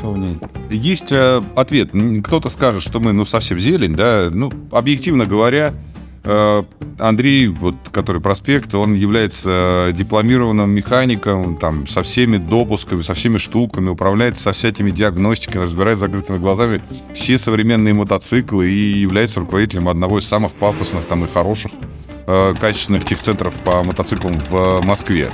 есть 0.72 1.12
э, 1.12 1.42
ответ. 1.56 1.92
Кто-то 2.24 2.50
скажет, 2.50 2.82
что 2.82 3.00
мы, 3.00 3.14
ну, 3.14 3.26
совсем 3.26 3.60
зелень, 3.60 3.96
да. 3.96 4.30
Ну, 4.32 4.52
объективно 4.72 5.26
говоря, 5.26 5.74
Андрей, 6.98 7.48
вот, 7.48 7.76
который 7.92 8.22
проспект, 8.22 8.74
он 8.74 8.94
является 8.96 9.90
э, 9.90 9.92
дипломированным 9.94 10.70
механиком, 10.72 11.58
там, 11.58 11.86
со 11.88 12.04
всеми 12.04 12.38
допусками, 12.38 13.02
со 13.02 13.14
всеми 13.14 13.38
штуками, 13.38 13.90
управляет 13.90 14.40
со 14.40 14.52
всякими 14.52 14.92
диагностиками, 14.92 15.64
разбирает 15.64 16.00
закрытыми 16.00 16.38
глазами 16.38 16.82
все 17.14 17.38
современные 17.38 17.94
мотоциклы 17.94 18.70
и 18.70 19.00
является 19.00 19.40
руководителем 19.40 19.88
одного 19.88 20.20
из 20.20 20.28
самых 20.28 20.54
пафосных 20.54 21.06
там 21.06 21.26
и 21.26 21.28
хороших 21.28 21.72
э, 22.26 22.56
качественных 22.60 23.06
техцентров 23.06 23.54
по 23.56 23.84
мотоциклам 23.84 24.34
в 24.50 24.82
Москве. 24.84 25.30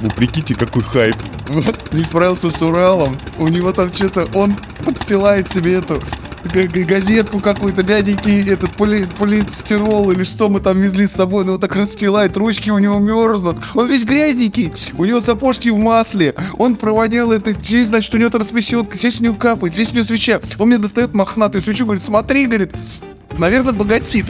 Вы 0.00 0.10
прикиньте, 0.10 0.54
какой 0.54 0.82
хайп. 0.82 1.16
Не 1.92 2.02
справился 2.02 2.50
с 2.50 2.60
Уралом. 2.60 3.16
У 3.38 3.48
него 3.48 3.72
там 3.72 3.92
что-то... 3.92 4.28
Он 4.34 4.54
подстилает 4.84 5.48
себе 5.48 5.74
эту 5.74 6.02
газетку 6.44 7.40
какую-то, 7.40 7.82
мягенький 7.82 8.48
этот 8.50 8.76
поли, 8.76 9.06
полистирол 9.18 10.10
или 10.10 10.24
что 10.24 10.48
мы 10.48 10.60
там 10.60 10.80
везли 10.80 11.06
с 11.06 11.12
собой, 11.12 11.44
ну 11.44 11.52
вот 11.52 11.60
так 11.60 11.74
расстилает, 11.76 12.36
ручки 12.36 12.70
у 12.70 12.78
него 12.78 12.98
мерзнут, 12.98 13.58
он 13.74 13.88
весь 13.88 14.04
грязненький, 14.04 14.72
у 14.96 15.04
него 15.04 15.20
сапожки 15.20 15.68
в 15.68 15.78
масле, 15.78 16.34
он 16.58 16.76
проводил 16.76 17.32
это, 17.32 17.52
здесь, 17.52 17.88
значит, 17.88 18.14
у 18.14 18.18
него 18.18 18.30
трансмиссионка, 18.30 18.98
здесь 18.98 19.20
у 19.20 19.24
него 19.24 19.34
капает, 19.34 19.74
здесь 19.74 19.90
у 19.90 19.94
него 19.94 20.04
свеча, 20.04 20.40
он 20.58 20.68
мне 20.68 20.78
достает 20.78 21.14
мохнатую 21.14 21.62
свечу, 21.62 21.84
говорит, 21.84 22.02
смотри, 22.02 22.46
говорит, 22.46 22.72
наверное, 23.38 23.72
богатит. 23.72 24.26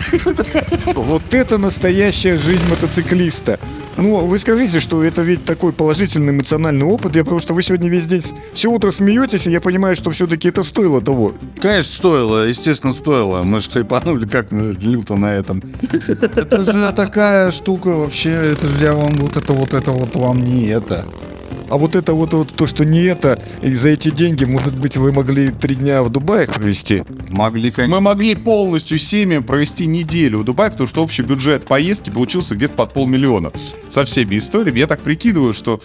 Вот 0.94 1.22
это 1.32 1.58
настоящая 1.58 2.36
жизнь 2.36 2.62
мотоциклиста. 2.68 3.58
Ну, 3.96 4.26
вы 4.26 4.38
скажите, 4.38 4.80
что 4.80 5.04
это 5.04 5.22
ведь 5.22 5.44
такой 5.44 5.72
положительный 5.72 6.32
эмоциональный 6.32 6.84
опыт. 6.84 7.14
Я 7.14 7.24
потому 7.24 7.40
что 7.40 7.54
вы 7.54 7.62
сегодня 7.62 7.88
весь 7.88 8.06
день 8.06 8.22
все 8.52 8.68
утро 8.68 8.90
смеетесь, 8.90 9.46
и 9.46 9.50
я 9.50 9.60
понимаю, 9.60 9.94
что 9.96 10.10
все-таки 10.10 10.48
это 10.48 10.62
стоило 10.62 11.00
того. 11.00 11.34
Конечно, 11.60 11.92
стоило, 11.92 12.46
естественно, 12.46 12.92
стоило. 12.92 13.42
Мы 13.42 13.60
же 13.60 13.70
хайпанули 13.70 14.26
как 14.26 14.52
люто 14.52 15.14
на 15.16 15.32
этом. 15.34 15.62
Это 16.36 16.64
же 16.64 16.92
такая 16.92 17.50
штука 17.50 17.88
вообще, 17.88 18.30
это 18.30 18.66
же 18.66 18.84
я 18.84 18.94
вам 18.94 19.14
вот 19.16 19.36
это 19.36 19.52
вот 19.52 19.74
это 19.74 19.90
вот 19.92 20.14
вам 20.14 20.44
не 20.44 20.66
это. 20.66 21.04
А 21.68 21.76
вот 21.76 21.96
это 21.96 22.12
вот, 22.14 22.32
вот 22.32 22.52
то, 22.54 22.66
что 22.66 22.84
не 22.84 23.02
это, 23.02 23.42
и 23.62 23.72
за 23.72 23.90
эти 23.90 24.10
деньги, 24.10 24.44
может 24.44 24.76
быть, 24.78 24.96
вы 24.96 25.12
могли 25.12 25.50
три 25.50 25.74
дня 25.74 26.02
в 26.02 26.10
Дубае 26.10 26.46
провести? 26.46 27.04
Могли, 27.30 27.70
конечно. 27.70 27.96
Мы 27.96 28.00
могли 28.00 28.34
полностью 28.34 28.98
семьи 28.98 29.38
провести 29.38 29.86
неделю 29.86 30.38
в 30.38 30.44
Дубае, 30.44 30.70
потому 30.70 30.88
что 30.88 31.02
общий 31.02 31.22
бюджет 31.22 31.66
поездки 31.66 32.10
получился 32.10 32.54
где-то 32.54 32.74
под 32.74 32.92
полмиллиона. 32.92 33.52
Со 33.88 34.04
всеми 34.04 34.38
историями. 34.38 34.78
Я 34.78 34.86
так 34.86 35.00
прикидываю, 35.00 35.54
что 35.54 35.80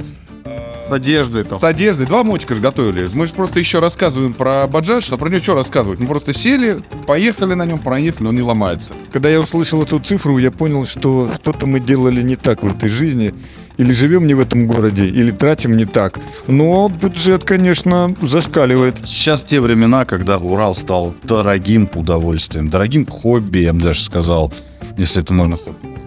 С 0.90 0.92
одеждой 0.92 1.44
там. 1.44 1.60
с 1.60 1.64
одеждой 1.64 2.08
два 2.08 2.24
мотика 2.24 2.56
же 2.56 2.62
готовили. 2.62 3.08
Мы 3.14 3.28
же 3.28 3.34
просто 3.34 3.60
еще 3.60 3.80
рассказываем 3.80 4.34
про 4.34 4.68
Баджаж, 4.68 5.12
а 5.12 5.18
про 5.18 5.30
него 5.30 5.42
что 5.42 5.56
рассказывать? 5.56 6.00
Мы 6.00 6.08
просто 6.08 6.34
сели, 6.34 6.82
поехали 7.06 7.54
на 7.54 7.66
нем, 7.66 7.80
проехали, 7.80 8.28
он 8.28 8.36
не 8.36 8.42
ломается. 8.42 8.94
Когда 9.12 9.30
я 9.30 9.40
услышал 9.40 9.82
эту 9.84 10.00
цифру, 10.00 10.38
я 10.38 10.52
понял, 10.52 10.86
что 10.86 11.30
что-то 11.36 11.66
мы 11.66 11.80
делали 11.80 12.22
не 12.22 12.36
так 12.36 12.64
в 12.64 12.68
этой 12.68 12.90
жизни. 12.90 13.34
Или 13.78 13.94
живем 13.94 14.28
не 14.28 14.34
в 14.34 14.42
этом 14.42 14.68
городе, 14.68 15.06
или 15.08 15.32
тратим 15.32 15.78
не 15.78 15.86
так. 15.86 16.20
Но 16.48 16.90
бюджет, 16.90 17.46
конечно, 17.46 18.14
зашкаливает. 18.22 18.98
Сейчас 19.06 19.44
те 19.46 19.62
времена, 19.62 20.04
когда 20.04 20.38
Урал 20.38 20.76
стал 20.76 21.16
дорогим 21.24 21.90
удовольствием, 21.94 22.68
дорогим 22.68 23.06
хобби, 23.06 23.60
я 23.60 23.72
бы 23.72 23.80
даже 23.80 24.02
сказал, 24.02 24.52
если 24.98 25.22
это 25.22 25.34
можно 25.34 25.58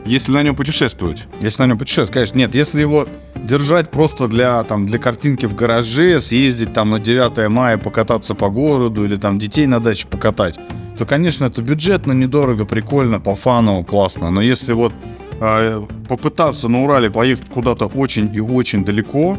Если 0.04 0.32
на 0.32 0.42
нем 0.42 0.56
путешествовать. 0.56 1.26
Если 1.40 1.62
на 1.62 1.68
нем 1.68 1.78
путешествовать, 1.78 2.12
конечно, 2.12 2.38
нет. 2.38 2.54
Если 2.54 2.80
его 2.80 3.06
держать 3.36 3.90
просто 3.90 4.28
для, 4.28 4.62
там, 4.64 4.86
для 4.86 4.98
картинки 4.98 5.46
в 5.46 5.54
гараже, 5.54 6.20
съездить 6.20 6.72
там 6.72 6.90
на 6.90 6.98
9 6.98 7.48
мая, 7.48 7.78
покататься 7.78 8.34
по 8.34 8.48
городу 8.48 9.04
или 9.04 9.16
там 9.16 9.38
детей 9.38 9.66
на 9.66 9.80
даче 9.80 10.06
покатать, 10.08 10.58
то, 10.98 11.06
конечно, 11.06 11.46
это 11.46 11.62
бюджетно, 11.62 12.12
недорого, 12.12 12.64
прикольно, 12.64 13.20
по 13.20 13.34
фану, 13.34 13.84
классно. 13.84 14.30
Но 14.30 14.42
если 14.42 14.72
вот 14.72 14.92
э, 15.40 15.82
попытаться 16.08 16.68
на 16.68 16.82
Урале 16.84 17.10
поехать 17.10 17.48
куда-то 17.48 17.86
очень 17.86 18.34
и 18.34 18.40
очень 18.40 18.84
далеко, 18.84 19.38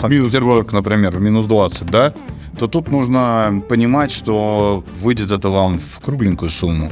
Санкт-Петербург, 0.00 0.72
например, 0.72 1.16
в 1.16 1.20
минус 1.20 1.46
20, 1.46 1.86
да, 1.86 2.14
то 2.58 2.66
тут 2.66 2.90
нужно 2.90 3.62
понимать, 3.68 4.10
что 4.10 4.84
выйдет 5.00 5.30
это 5.30 5.48
вам 5.48 5.78
в 5.78 6.00
кругленькую 6.00 6.50
сумму. 6.50 6.90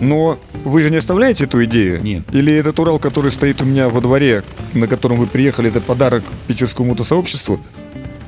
Но 0.00 0.38
вы 0.64 0.82
же 0.82 0.90
не 0.90 0.96
оставляете 0.96 1.44
эту 1.44 1.64
идею? 1.64 2.02
Нет. 2.02 2.24
Или 2.32 2.54
этот 2.54 2.78
Урал, 2.78 2.98
который 2.98 3.32
стоит 3.32 3.60
у 3.60 3.64
меня 3.64 3.88
во 3.88 4.00
дворе, 4.00 4.42
на 4.74 4.86
котором 4.86 5.18
вы 5.18 5.26
приехали, 5.26 5.68
это 5.68 5.80
подарок 5.80 6.24
питерскому 6.46 6.90
мотосообществу? 6.90 7.60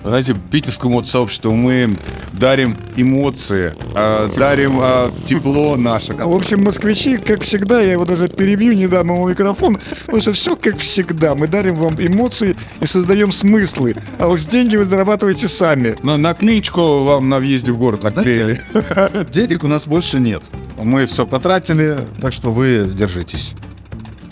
Знаете, 0.03 0.35
питерскому 0.51 1.05
сообществу 1.05 1.53
мы 1.53 1.91
дарим 2.33 2.75
эмоции, 2.97 3.75
э, 3.95 4.29
дарим 4.37 4.81
э, 4.81 5.11
тепло 5.27 5.77
наше. 5.77 6.15
В 6.15 6.35
общем, 6.35 6.65
москвичи, 6.65 7.19
как 7.19 7.43
всегда, 7.43 7.83
я 7.83 7.93
его 7.93 8.07
даже 8.07 8.29
перебью, 8.29 8.73
не 8.73 8.87
дам 8.87 9.09
ему 9.09 9.29
микрофон, 9.29 9.79
потому 10.07 10.23
что 10.23 10.33
все 10.33 10.57
как 10.57 10.79
всегда. 10.79 11.35
Мы 11.35 11.49
дарим 11.49 11.75
вам 11.75 11.97
эмоции 11.99 12.57
и 12.81 12.87
создаем 12.87 13.31
смыслы, 13.31 13.95
а 14.19 14.29
уж 14.29 14.45
деньги 14.45 14.77
вы 14.77 14.87
зарабатываете 14.87 15.49
сами. 15.49 15.97
На 16.03 16.17
наклеечку 16.17 17.03
вам 17.03 17.29
на 17.29 17.39
въезде 17.39 17.71
в 17.71 17.77
город 17.77 18.03
наклеили. 18.03 18.63
Денег 19.31 19.65
у 19.65 19.69
нас 19.69 19.87
больше 19.87 20.19
нет. 20.19 20.43
Мы 20.83 21.07
все 21.07 21.27
потратили, 21.27 21.99
так 22.21 22.33
что 22.33 22.51
вы 22.51 22.91
держитесь. 22.93 23.55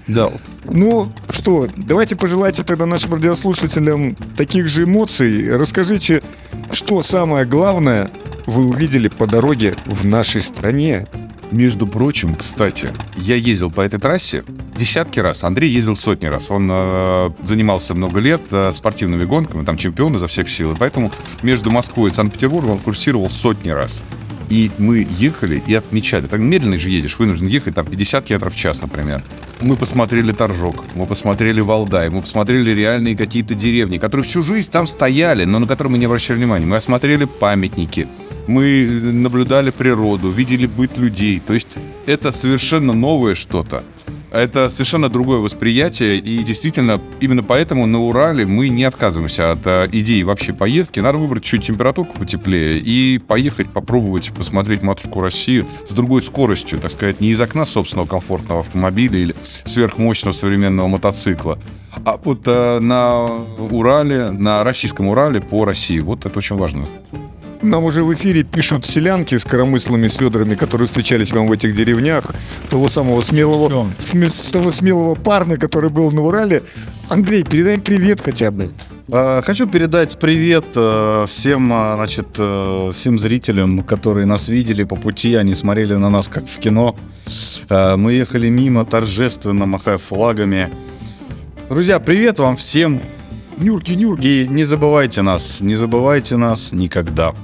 Да. 0.07 0.31
Ну 0.65 1.13
что, 1.31 1.69
давайте 1.77 2.17
пожелайте 2.17 2.63
тогда 2.63 2.87
нашим 2.87 3.15
радиослушателям 3.15 4.17
таких 4.37 4.69
же 4.69 4.85
эмоций. 4.85 5.57
Расскажите, 5.57 6.23
что 6.73 7.03
самое 7.03 7.45
главное 7.45 8.11
вы 8.47 8.67
увидели 8.67 9.09
по 9.09 9.27
дороге 9.27 9.77
в 9.85 10.07
нашей 10.07 10.41
стране. 10.41 11.07
Между 11.51 11.87
прочим, 11.87 12.35
кстати, 12.35 12.91
я 13.17 13.35
ездил 13.35 13.71
по 13.71 13.81
этой 13.81 13.99
трассе 13.99 14.45
десятки 14.77 15.19
раз. 15.19 15.45
Андрей 15.45 15.71
ездил 15.71 15.97
сотни 15.97 16.27
раз. 16.27 16.51
Он 16.51 16.69
э, 16.71 17.31
занимался 17.43 17.95
много 17.95 18.21
лет 18.21 18.43
э, 18.51 18.71
спортивными 18.73 19.25
гонками, 19.25 19.65
там 19.65 19.79
чемпион 19.79 20.15
изо 20.17 20.27
всех 20.27 20.49
сил. 20.49 20.73
И 20.73 20.77
поэтому 20.77 21.11
между 21.43 21.71
Москвой 21.71 22.11
и 22.11 22.13
Санкт-Петербургом 22.13 22.73
он 22.73 22.79
курсировал 22.79 23.31
сотни 23.31 23.71
раз. 23.71 24.03
И 24.51 24.71
мы 24.79 25.07
ехали 25.11 25.63
и 25.67 25.75
отмечали. 25.75 26.27
Так 26.27 26.41
медленно 26.41 26.79
же 26.79 26.91
едешь, 26.91 27.19
вынужден 27.19 27.47
ехать 27.47 27.75
там 27.75 27.87
50 27.87 28.25
км 28.25 28.51
в 28.51 28.57
час, 28.57 28.81
например. 28.81 29.23
Мы 29.61 29.77
посмотрели 29.77 30.33
Торжок, 30.33 30.85
мы 30.95 31.07
посмотрели 31.07 31.61
Валдай, 31.61 32.09
мы 32.11 32.23
посмотрели 32.23 32.71
реальные 32.71 33.17
какие-то 33.17 33.55
деревни, 33.55 33.99
которые 33.99 34.25
всю 34.25 34.43
жизнь 34.43 34.71
там 34.71 34.87
стояли, 34.87 35.45
но 35.45 35.59
на 35.59 35.67
которые 35.67 35.93
мы 35.93 35.99
не 35.99 36.07
обращали 36.07 36.39
внимания. 36.39 36.65
Мы 36.65 36.77
осмотрели 36.77 37.25
памятники, 37.25 38.09
мы 38.47 38.87
наблюдали 39.03 39.71
природу, 39.71 40.31
видели 40.31 40.67
быт 40.67 40.97
людей. 40.97 41.43
То 41.45 41.55
есть 41.55 41.69
это 42.07 42.33
совершенно 42.33 42.95
новое 42.95 43.35
что-то. 43.35 43.83
Это 44.31 44.69
совершенно 44.69 45.09
другое 45.09 45.39
восприятие, 45.39 46.19
и 46.19 46.43
действительно, 46.43 47.01
именно 47.21 47.43
поэтому 47.43 47.87
на 47.87 48.01
Урале 48.01 48.45
мы 48.45 48.69
не 48.69 48.85
отказываемся 48.85 49.53
от 49.53 49.67
э, 49.67 49.89
идеи 49.93 50.23
вообще 50.23 50.53
поездки. 50.53 51.01
Надо 51.01 51.19
выбрать 51.19 51.45
чуть 51.45 51.67
температурку 51.67 52.19
потеплее 52.19 52.79
и 52.79 53.19
поехать, 53.19 53.71
попробовать 53.71 54.33
посмотреть 54.35 54.83
матушку 54.83 55.21
Россию 55.21 55.67
с 55.87 55.93
другой 55.93 56.23
скоростью, 56.23 56.79
так 56.79 56.91
сказать, 56.91 57.21
не 57.21 57.31
из 57.31 57.41
окна 57.41 57.65
собственного 57.65 58.07
комфортного 58.07 58.61
автомобиля 58.61 59.19
или 59.19 59.35
сверхмощного 59.65 60.33
современного 60.33 60.89
мотоцикла, 60.89 61.59
а 62.05 62.21
вот 62.23 62.43
э, 62.47 62.79
на 62.81 63.25
Урале, 63.25 64.31
на 64.31 64.63
российском 64.63 65.09
Урале 65.09 65.41
по 65.41 65.65
России. 65.65 66.01
Вот 66.01 66.27
это 66.27 66.39
очень 66.39 66.57
важно. 66.57 66.87
Нам 67.61 67.85
уже 67.85 68.05
в 68.05 68.15
эфире 68.15 68.45
пишут 68.45 68.87
селянки 68.87 69.37
с 69.37 69.45
коромыслами, 69.45 70.07
с 70.07 70.21
ведрами, 70.21 70.55
которые 70.55 70.87
встречались 70.87 71.33
вам 71.33 71.49
в 71.49 71.53
этих 71.53 71.75
деревнях. 71.75 72.33
Того 72.71 72.89
самого 72.89 73.21
смелого, 73.21 73.89
сме- 73.99 74.53
того 74.53 74.71
смелого 74.71 75.17
парня, 75.17 75.57
который 75.57 75.91
был 75.91 76.13
на 76.13 76.23
Урале. 76.23 76.63
Андрей, 77.09 77.43
передай 77.43 77.75
им 77.75 77.81
привет 77.81 78.21
хотя 78.21 78.53
бы. 78.53 78.71
Э, 79.09 79.43
Хочу 79.43 79.67
передать 79.67 80.19
привет 80.21 80.67
э, 80.77 81.27
всем, 81.29 81.73
э, 81.73 81.95
значит, 81.97 82.29
э, 82.39 82.93
всем 82.95 83.19
зрителям, 83.19 83.83
которые 83.83 84.27
нас 84.27 84.49
видели 84.49 84.85
по 84.85 84.95
пути, 84.95 85.35
они 85.35 85.55
смотрели 85.55 85.95
на 85.95 86.11
нас 86.11 86.29
как 86.29 86.47
в 86.47 86.59
кино. 86.61 86.95
Э, 87.69 87.97
Мы 87.97 88.13
ехали 88.13 88.49
мимо, 88.49 88.85
торжественно 88.85 89.67
махая 89.67 89.99
флагами. 89.99 90.71
Друзья, 91.69 91.99
привет 91.99 92.39
вам 92.39 92.55
всем. 92.57 93.01
Нюрки, 93.57 93.93
нюрки. 93.93 94.27
И 94.45 94.49
не 94.49 94.63
забывайте 94.63 95.23
нас, 95.23 95.61
не 95.61 95.75
забывайте 95.75 96.37
нас 96.37 96.71
никогда. 96.73 97.35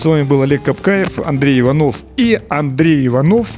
С 0.00 0.06
вами 0.06 0.22
был 0.22 0.40
Олег 0.40 0.62
Капкаев, 0.62 1.18
Андрей 1.18 1.60
Иванов 1.60 1.96
и 2.16 2.40
Андрей 2.48 3.06
Иванов, 3.06 3.50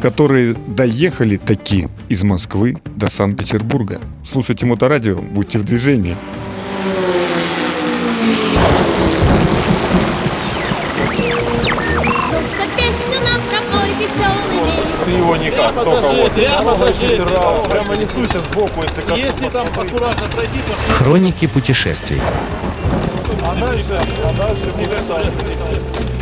которые 0.00 0.54
доехали 0.54 1.36
таки 1.36 1.88
из 2.08 2.22
Москвы 2.22 2.78
до 2.96 3.10
Санкт-Петербурга. 3.10 4.00
Слушайте 4.24 4.64
моторадио, 4.64 5.16
будьте 5.16 5.58
в 5.58 5.64
движении. 5.64 6.16
ты 15.04 15.10
его 15.10 15.36
никак, 15.36 15.74
прямо 15.74 15.84
только 15.84 16.08
вот. 16.08 16.32
Прямо 16.32 16.70
ложись, 16.70 17.20
прямо 17.68 18.40
сбоку, 18.40 18.82
если. 18.82 19.18
Если 19.18 19.48
там 19.50 19.66
аккуратно 19.66 20.26
пройди, 20.28 20.58
то... 20.66 20.92
Хроники 20.94 21.46
путешествий. 21.46 22.20
А 23.46 23.54
дальше, 23.56 24.00
а 24.24 24.32
дальше 24.38 24.70
будет 24.74 25.06
там. 25.06 26.13